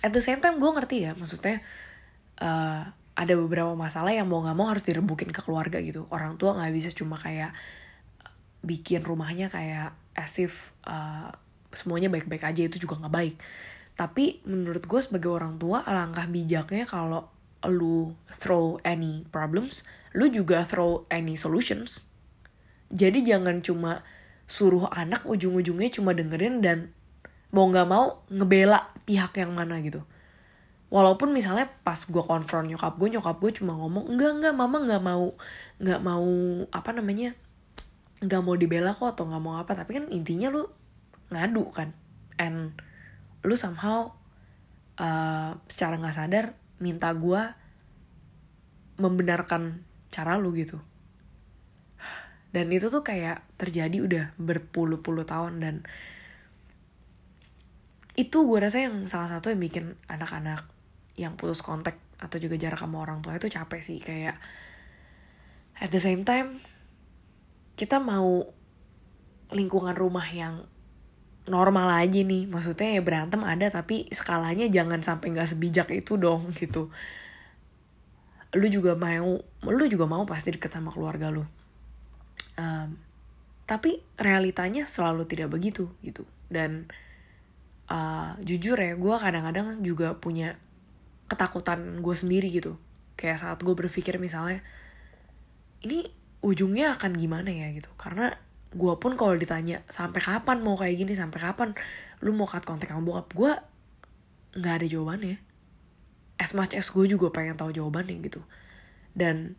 At 0.00 0.16
the 0.16 0.24
same 0.24 0.40
time 0.40 0.56
gue 0.56 0.70
ngerti 0.72 1.04
ya 1.04 1.12
maksudnya 1.12 1.60
uh, 2.40 2.88
ada 3.16 3.34
beberapa 3.36 3.72
masalah 3.72 4.12
yang 4.12 4.28
mau 4.28 4.44
nggak 4.44 4.56
mau 4.56 4.68
harus 4.68 4.84
direbukin 4.84 5.28
ke 5.32 5.40
keluarga 5.44 5.76
gitu. 5.84 6.08
Orang 6.08 6.40
tua 6.40 6.56
nggak 6.56 6.72
bisa 6.72 6.90
cuma 6.96 7.20
kayak 7.20 7.52
bikin 8.64 9.04
rumahnya 9.04 9.52
kayak 9.52 9.92
as 10.16 10.40
if 10.40 10.72
uh, 10.88 11.28
semuanya 11.76 12.08
baik-baik 12.08 12.44
aja 12.44 12.64
itu 12.64 12.80
juga 12.80 13.04
nggak 13.04 13.14
baik. 13.14 13.36
Tapi 13.96 14.44
menurut 14.44 14.84
gue 14.84 15.00
sebagai 15.00 15.32
orang 15.32 15.56
tua 15.56 15.84
alangkah 15.84 16.28
bijaknya 16.28 16.84
kalau 16.84 17.35
lu 17.68 18.14
throw 18.30 18.80
any 18.86 19.26
problems 19.28 19.82
lu 20.16 20.32
juga 20.32 20.64
throw 20.64 21.04
any 21.12 21.36
solutions. 21.36 22.08
Jadi 22.88 23.20
jangan 23.20 23.60
cuma 23.60 24.00
suruh 24.48 24.88
anak 24.88 25.28
ujung-ujungnya 25.28 25.92
cuma 25.92 26.16
dengerin 26.16 26.64
dan 26.64 26.96
mau 27.52 27.68
nggak 27.68 27.86
mau 27.86 28.24
ngebela 28.32 28.96
pihak 29.04 29.36
yang 29.36 29.52
mana 29.52 29.76
gitu. 29.84 30.00
Walaupun 30.88 31.36
misalnya 31.36 31.68
pas 31.84 31.98
gue 32.00 32.24
konfront 32.24 32.64
nyokap 32.64 32.96
gue, 32.96 33.18
nyokap 33.20 33.36
gue 33.42 33.52
cuma 33.60 33.76
ngomong 33.76 34.16
enggak 34.16 34.32
enggak 34.40 34.54
mama 34.56 34.76
nggak 34.80 35.02
mau 35.04 35.36
nggak 35.82 36.00
mau 36.00 36.28
apa 36.72 36.90
namanya 36.96 37.36
nggak 38.24 38.40
mau 38.40 38.56
dibela 38.56 38.96
kok 38.96 39.12
atau 39.12 39.28
nggak 39.28 39.42
mau 39.44 39.60
apa 39.60 39.76
tapi 39.76 40.00
kan 40.00 40.08
intinya 40.08 40.48
lu 40.48 40.64
ngadu 41.28 41.68
kan 41.68 41.92
and 42.40 42.72
lu 43.44 43.52
somehow 43.52 44.08
uh, 44.96 45.52
secara 45.68 46.00
nggak 46.00 46.16
sadar 46.16 46.46
minta 46.82 47.12
gue 47.12 47.42
membenarkan 48.96 49.84
cara 50.12 50.40
lu 50.40 50.52
gitu. 50.56 50.80
Dan 52.52 52.72
itu 52.72 52.88
tuh 52.88 53.04
kayak 53.04 53.44
terjadi 53.60 53.98
udah 54.00 54.24
berpuluh-puluh 54.40 55.28
tahun 55.28 55.60
dan 55.60 55.74
itu 58.16 58.48
gue 58.48 58.58
rasa 58.58 58.88
yang 58.88 59.04
salah 59.04 59.28
satu 59.28 59.52
yang 59.52 59.60
bikin 59.60 59.92
anak-anak 60.08 60.64
yang 61.20 61.36
putus 61.36 61.60
kontak 61.60 62.00
atau 62.16 62.40
juga 62.40 62.56
jarak 62.56 62.80
sama 62.80 63.04
orang 63.04 63.20
tua 63.20 63.36
itu 63.36 63.52
capek 63.52 63.80
sih 63.84 64.00
kayak 64.00 64.40
at 65.76 65.92
the 65.92 66.00
same 66.00 66.24
time 66.24 66.56
kita 67.76 68.00
mau 68.00 68.48
lingkungan 69.52 69.92
rumah 69.92 70.24
yang 70.32 70.64
normal 71.46 71.88
aja 71.94 72.20
nih. 72.22 72.50
Maksudnya 72.50 72.98
ya 72.98 73.02
berantem 73.02 73.42
ada 73.42 73.70
tapi 73.70 74.10
skalanya 74.10 74.66
jangan 74.70 75.00
sampai 75.02 75.34
nggak 75.34 75.48
sebijak 75.48 75.88
itu 75.94 76.18
dong 76.18 76.50
gitu. 76.60 76.90
Lu 78.54 78.66
juga 78.70 78.94
mau 78.94 79.40
lu 79.66 79.84
juga 79.90 80.06
mau 80.06 80.22
pasti 80.26 80.54
deket 80.54 80.70
sama 80.70 80.90
keluarga 80.94 81.30
lu. 81.30 81.42
Um, 82.56 82.96
tapi 83.66 84.00
realitanya 84.16 84.86
selalu 84.86 85.26
tidak 85.26 85.50
begitu 85.54 85.90
gitu. 86.02 86.22
Dan 86.46 86.86
uh, 87.90 88.38
jujur 88.42 88.78
ya 88.78 88.94
gue 88.94 89.16
kadang-kadang 89.18 89.82
juga 89.82 90.14
punya 90.18 90.54
ketakutan 91.26 92.02
gue 92.02 92.14
sendiri 92.14 92.50
gitu. 92.50 92.78
Kayak 93.18 93.42
saat 93.42 93.58
gue 93.62 93.74
berpikir 93.74 94.18
misalnya 94.22 94.62
ini 95.82 96.06
ujungnya 96.42 96.94
akan 96.94 97.18
gimana 97.18 97.50
ya? 97.50 97.70
Gitu. 97.74 97.90
Karena 97.98 98.30
gue 98.76 98.94
pun 99.00 99.16
kalau 99.16 99.32
ditanya 99.40 99.80
sampai 99.88 100.20
kapan 100.20 100.60
mau 100.60 100.76
kayak 100.76 101.00
gini? 101.00 101.16
Sampai 101.16 101.40
kapan 101.40 101.72
lu 102.20 102.36
mau 102.36 102.44
cut 102.44 102.62
kontak 102.68 102.92
sama 102.92 103.00
bokap? 103.00 103.26
Gue 103.32 103.52
nggak 104.60 104.74
ada 104.84 104.86
jawabannya. 104.86 105.40
As 106.36 106.52
much 106.52 106.76
as 106.76 106.92
gue 106.92 107.08
juga 107.08 107.32
pengen 107.32 107.56
tahu 107.56 107.72
jawabannya 107.72 108.20
gitu. 108.20 108.44
Dan 109.16 109.56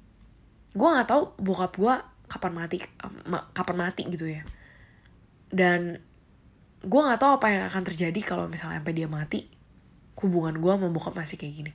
gue 0.77 0.87
nggak 0.87 1.09
tahu 1.09 1.33
bokap 1.41 1.73
gue 1.81 1.93
kapan 2.29 2.53
mati 2.53 2.77
kapan 3.57 3.77
mati 3.77 4.05
gitu 4.05 4.29
ya. 4.29 4.45
Dan 5.49 5.97
gue 6.85 7.01
nggak 7.01 7.17
tahu 7.17 7.41
apa 7.41 7.47
yang 7.49 7.63
akan 7.73 7.83
terjadi 7.89 8.19
kalau 8.21 8.45
misalnya 8.45 8.77
sampai 8.77 8.93
dia 8.93 9.09
mati 9.09 9.49
hubungan 10.21 10.61
gue 10.61 10.71
sama 10.77 10.93
bokap 10.93 11.17
masih 11.17 11.41
kayak 11.41 11.53
gini. 11.65 11.71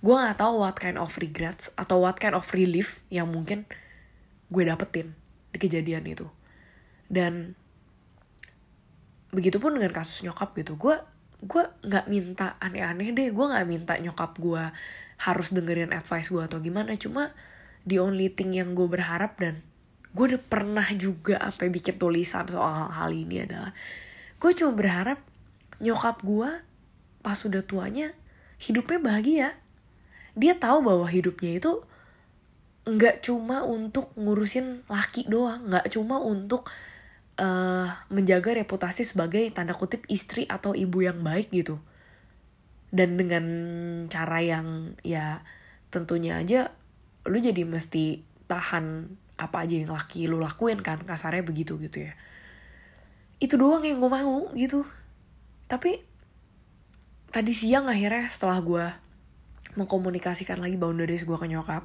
Gue 0.00 0.16
nggak 0.16 0.40
tahu 0.40 0.64
what 0.64 0.80
kind 0.80 0.96
of 0.96 1.12
regrets 1.20 1.68
atau 1.76 2.00
what 2.00 2.16
kind 2.16 2.32
of 2.32 2.48
relief 2.56 3.04
yang 3.12 3.28
mungkin 3.28 3.68
gue 4.48 4.62
dapetin 4.64 5.12
di 5.52 5.58
kejadian 5.60 6.08
itu 6.08 6.28
dan 7.12 7.54
begitupun 9.34 9.76
dengan 9.76 9.92
kasus 9.92 10.24
nyokap 10.24 10.56
gitu 10.56 10.78
gue 10.80 10.96
gue 11.44 11.64
nggak 11.84 12.06
minta 12.08 12.56
aneh-aneh 12.58 13.12
deh 13.12 13.28
gue 13.28 13.46
nggak 13.46 13.66
minta 13.68 13.94
nyokap 14.00 14.32
gue 14.40 14.64
harus 15.16 15.48
dengerin 15.52 15.96
advice 15.96 16.28
gue 16.28 16.42
atau 16.44 16.60
gimana. 16.60 16.92
Cuma 17.00 17.32
the 17.88 17.96
only 17.96 18.28
thing 18.28 18.52
yang 18.52 18.76
gue 18.76 18.84
berharap 18.84 19.40
dan 19.40 19.64
gue 20.12 20.24
udah 20.32 20.42
pernah 20.48 20.86
juga 20.96 21.40
apa 21.40 21.68
bikin 21.68 22.00
tulisan 22.00 22.48
soal 22.48 22.88
hal 22.88 23.12
ini 23.12 23.44
adalah 23.44 23.72
gue 24.40 24.50
cuma 24.56 24.72
berharap 24.72 25.20
nyokap 25.80 26.24
gue 26.24 26.50
pas 27.20 27.36
udah 27.36 27.62
tuanya 27.64 28.12
hidupnya 28.60 28.98
bahagia. 29.00 29.48
Dia 30.36 30.56
tahu 30.56 30.84
bahwa 30.84 31.08
hidupnya 31.08 31.60
itu 31.60 31.80
nggak 32.86 33.24
cuma 33.24 33.66
untuk 33.66 34.14
ngurusin 34.14 34.86
laki 34.86 35.26
doang 35.26 35.66
nggak 35.66 35.90
cuma 35.90 36.22
untuk 36.22 36.70
uh, 37.40 37.88
menjaga 38.08 38.56
reputasi 38.56 39.04
sebagai 39.04 39.48
tanda 39.52 39.76
kutip 39.76 40.04
istri 40.08 40.44
atau 40.48 40.72
ibu 40.72 41.04
yang 41.04 41.20
baik 41.20 41.52
gitu. 41.52 41.80
Dan 42.92 43.20
dengan 43.20 43.44
cara 44.08 44.40
yang 44.40 44.96
ya 45.04 45.44
tentunya 45.92 46.40
aja 46.40 46.72
lu 47.26 47.42
jadi 47.42 47.66
mesti 47.66 48.22
tahan 48.46 49.10
apa 49.36 49.66
aja 49.66 49.76
yang 49.84 49.92
laki 49.92 50.30
lu 50.30 50.40
lakuin 50.40 50.80
kan 50.80 51.02
kasarnya 51.04 51.44
begitu 51.44 51.76
gitu 51.80 52.08
ya. 52.08 52.12
Itu 53.36 53.60
doang 53.60 53.84
yang 53.84 54.00
gue 54.00 54.10
mau 54.10 54.48
gitu. 54.56 54.88
Tapi 55.68 56.00
tadi 57.34 57.52
siang 57.52 57.90
akhirnya 57.90 58.32
setelah 58.32 58.58
gue 58.64 58.86
mengkomunikasikan 59.76 60.56
lagi 60.56 60.80
boundaries 60.80 61.28
gue 61.28 61.36
ke 61.36 61.46
nyokap 61.52 61.84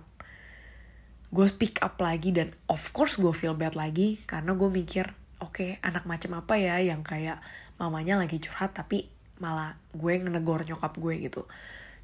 gue 1.32 1.48
speak 1.48 1.80
up 1.80 1.96
lagi 2.04 2.36
dan 2.36 2.52
of 2.68 2.92
course 2.92 3.16
gue 3.16 3.32
feel 3.32 3.56
bad 3.56 3.76
lagi 3.80 4.20
karena 4.28 4.52
gue 4.52 4.68
mikir 4.68 5.16
oke 5.42 5.58
okay, 5.58 5.72
anak 5.82 6.06
macam 6.06 6.38
apa 6.38 6.56
ya 6.56 6.78
yang 6.78 7.02
kayak 7.02 7.42
mamanya 7.82 8.16
lagi 8.22 8.38
curhat 8.38 8.78
tapi 8.78 9.10
malah 9.42 9.74
gue 9.98 10.22
ngenegor 10.22 10.62
nyokap 10.64 10.94
gue 11.02 11.14
gitu. 11.26 11.50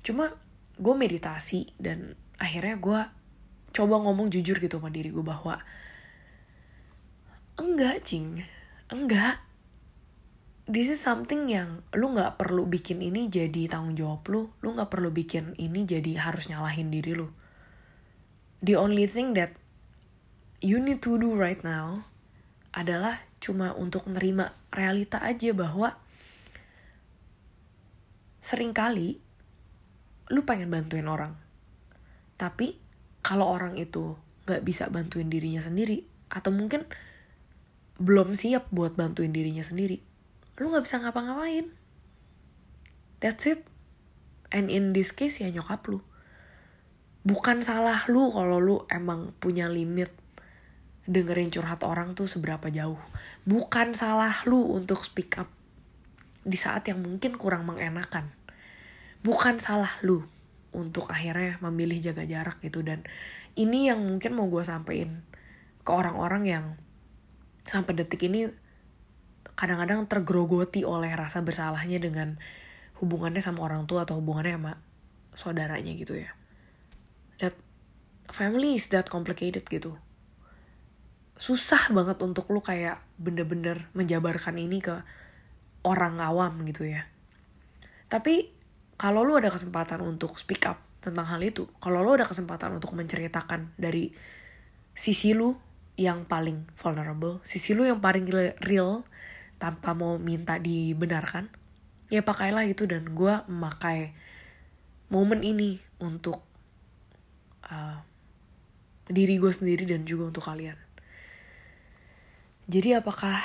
Cuma 0.01 0.33
gue 0.77 0.93
meditasi 0.97 1.69
dan 1.77 2.17
akhirnya 2.41 2.81
gue 2.81 2.99
coba 3.77 3.95
ngomong 4.01 4.33
jujur 4.33 4.57
gitu 4.57 4.81
sama 4.81 4.89
diri 4.89 5.13
gue 5.13 5.21
bahwa 5.21 5.61
enggak 7.61 8.01
cing. 8.01 8.41
Enggak. 8.89 9.45
This 10.67 10.91
is 10.91 10.99
something 10.99 11.47
yang 11.47 11.85
lu 11.95 12.11
nggak 12.11 12.35
perlu 12.35 12.67
bikin 12.67 12.99
ini 12.99 13.31
jadi 13.31 13.71
tanggung 13.71 13.95
jawab 13.95 14.25
lu. 14.27 14.51
Lu 14.65 14.73
nggak 14.75 14.91
perlu 14.91 15.13
bikin 15.13 15.55
ini 15.61 15.85
jadi 15.85 16.19
harus 16.19 16.49
nyalahin 16.49 16.89
diri 16.89 17.13
lu. 17.13 17.29
The 18.65 18.75
only 18.75 19.05
thing 19.05 19.37
that 19.37 19.53
you 20.59 20.81
need 20.81 21.05
to 21.05 21.21
do 21.21 21.37
right 21.37 21.61
now 21.61 22.09
adalah 22.73 23.26
cuma 23.37 23.73
untuk 23.77 24.09
nerima 24.09 24.53
realita 24.73 25.21
aja 25.21 25.53
bahwa 25.53 25.93
sering 28.41 28.71
kali 28.73 29.19
lu 30.31 30.43
pengen 30.43 30.71
bantuin 30.71 31.07
orang. 31.07 31.35
Tapi 32.37 32.77
kalau 33.23 33.49
orang 33.49 33.75
itu 33.75 34.15
gak 34.47 34.63
bisa 34.63 34.87
bantuin 34.87 35.27
dirinya 35.27 35.59
sendiri 35.59 36.07
atau 36.31 36.51
mungkin 36.51 36.87
belum 37.97 38.37
siap 38.37 38.69
buat 38.69 38.93
bantuin 38.93 39.33
dirinya 39.33 39.65
sendiri, 39.65 39.99
lu 40.61 40.69
gak 40.69 40.85
bisa 40.85 41.01
ngapa-ngapain. 41.01 41.73
That's 43.19 43.49
it. 43.49 43.65
And 44.53 44.69
in 44.69 44.93
this 44.93 45.11
case 45.11 45.41
ya 45.41 45.49
nyokap 45.49 45.83
lu. 45.89 45.99
Bukan 47.27 47.65
salah 47.65 48.07
lu 48.07 48.31
kalau 48.31 48.61
lu 48.61 48.77
emang 48.87 49.35
punya 49.41 49.67
limit 49.67 50.13
dengerin 51.07 51.49
curhat 51.49 51.81
orang 51.87 52.13
tuh 52.13 52.27
seberapa 52.27 52.67
jauh. 52.67 52.99
Bukan 53.47 53.95
salah 53.95 54.43
lu 54.43 54.75
untuk 54.75 54.99
speak 54.99 55.39
up 55.39 55.47
di 56.43 56.59
saat 56.59 56.83
yang 56.91 56.99
mungkin 56.99 57.39
kurang 57.39 57.63
mengenakan. 57.63 58.27
Bukan 59.23 59.63
salah 59.63 59.95
lu 60.03 60.27
untuk 60.75 61.07
akhirnya 61.09 61.57
memilih 61.63 62.11
jaga 62.11 62.27
jarak 62.27 62.59
gitu 62.59 62.83
dan 62.83 63.07
ini 63.57 63.89
yang 63.89 64.03
mungkin 64.03 64.35
mau 64.35 64.45
gue 64.51 64.61
sampein 64.61 65.25
ke 65.81 65.89
orang-orang 65.89 66.43
yang 66.45 66.65
sampai 67.65 67.97
detik 67.97 68.27
ini 68.27 68.51
kadang-kadang 69.57 70.05
tergrogoti 70.05 70.85
oleh 70.85 71.09
rasa 71.17 71.41
bersalahnya 71.41 71.97
dengan 71.97 72.37
hubungannya 73.01 73.41
sama 73.41 73.65
orang 73.65 73.89
tua 73.89 74.05
atau 74.05 74.21
hubungannya 74.21 74.59
sama 74.59 74.73
saudaranya 75.33 75.97
gitu 75.97 76.19
ya. 76.19 76.35
That 77.41 77.57
family 78.29 78.77
is 78.77 78.91
that 78.93 79.09
complicated 79.09 79.65
gitu 79.65 79.97
susah 81.37 81.93
banget 81.93 82.17
untuk 82.25 82.49
lu 82.49 82.59
kayak 82.65 82.99
bener-bener 83.21 83.85
menjabarkan 83.93 84.57
ini 84.57 84.81
ke 84.81 85.05
orang 85.85 86.17
awam 86.17 86.65
gitu 86.65 86.89
ya. 86.89 87.05
Tapi 88.09 88.49
kalau 88.97 89.21
lu 89.21 89.37
ada 89.37 89.53
kesempatan 89.53 90.01
untuk 90.01 90.41
speak 90.41 90.65
up 90.65 90.81
tentang 90.97 91.29
hal 91.29 91.39
itu, 91.45 91.69
kalau 91.77 92.01
lu 92.01 92.17
ada 92.17 92.25
kesempatan 92.25 92.81
untuk 92.81 92.97
menceritakan 92.97 93.77
dari 93.77 94.09
sisi 94.97 95.37
lu 95.37 95.53
yang 95.93 96.25
paling 96.25 96.65
vulnerable, 96.73 97.37
sisi 97.45 97.77
lu 97.77 97.85
yang 97.85 98.01
paling 98.01 98.25
real 98.65 99.05
tanpa 99.61 99.93
mau 99.93 100.17
minta 100.17 100.57
dibenarkan, 100.57 101.53
ya 102.09 102.25
pakailah 102.25 102.65
itu 102.65 102.89
dan 102.89 103.13
gue 103.13 103.33
memakai 103.45 104.17
momen 105.13 105.45
ini 105.45 105.77
untuk 106.01 106.41
uh, 107.69 108.01
diri 109.07 109.37
gue 109.37 109.51
sendiri 109.53 109.85
dan 109.85 110.03
juga 110.03 110.33
untuk 110.33 110.45
kalian. 110.45 110.86
Jadi 112.67 112.99
apakah 112.99 113.39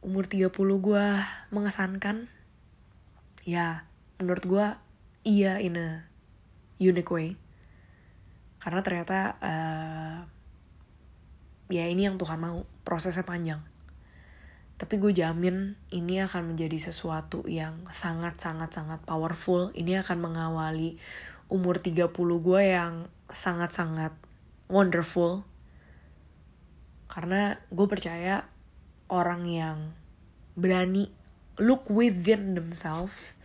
umur 0.00 0.24
30 0.24 0.48
gue 0.80 1.06
mengesankan? 1.52 2.32
Ya, 3.44 3.84
menurut 4.16 4.44
gue 4.48 4.66
iya 5.28 5.60
in 5.60 5.76
a 5.76 6.08
unique 6.80 7.12
way. 7.12 7.36
Karena 8.64 8.80
ternyata 8.80 9.36
uh, 9.44 10.18
ya 11.68 11.84
ini 11.84 12.08
yang 12.08 12.16
Tuhan 12.16 12.40
mau, 12.40 12.64
prosesnya 12.80 13.28
panjang. 13.28 13.60
Tapi 14.80 14.96
gue 14.96 15.12
jamin 15.12 15.76
ini 15.92 16.24
akan 16.24 16.56
menjadi 16.56 16.80
sesuatu 16.80 17.44
yang 17.44 17.84
sangat-sangat-sangat 17.92 19.04
powerful. 19.04 19.68
Ini 19.76 20.00
akan 20.00 20.24
mengawali 20.24 20.96
umur 21.52 21.76
30 21.76 22.08
gue 22.16 22.62
yang 22.72 23.04
sangat-sangat 23.28 24.16
wonderful 24.72 25.44
karena 27.14 27.62
gue 27.70 27.86
percaya 27.86 28.42
orang 29.06 29.46
yang 29.46 29.78
berani 30.58 31.06
look 31.62 31.86
within 31.86 32.58
themselves 32.58 33.38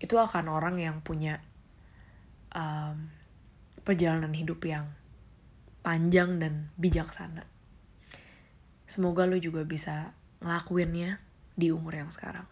itu 0.00 0.16
akan 0.16 0.48
orang 0.48 0.80
yang 0.80 1.04
punya 1.04 1.44
um, 2.56 3.12
perjalanan 3.84 4.32
hidup 4.32 4.64
yang 4.64 4.88
panjang 5.84 6.40
dan 6.40 6.72
bijaksana. 6.80 7.44
Semoga 8.88 9.28
lo 9.28 9.36
juga 9.36 9.68
bisa 9.68 10.16
ngelakuinnya 10.40 11.20
di 11.52 11.68
umur 11.68 12.00
yang 12.00 12.08
sekarang. 12.08 12.48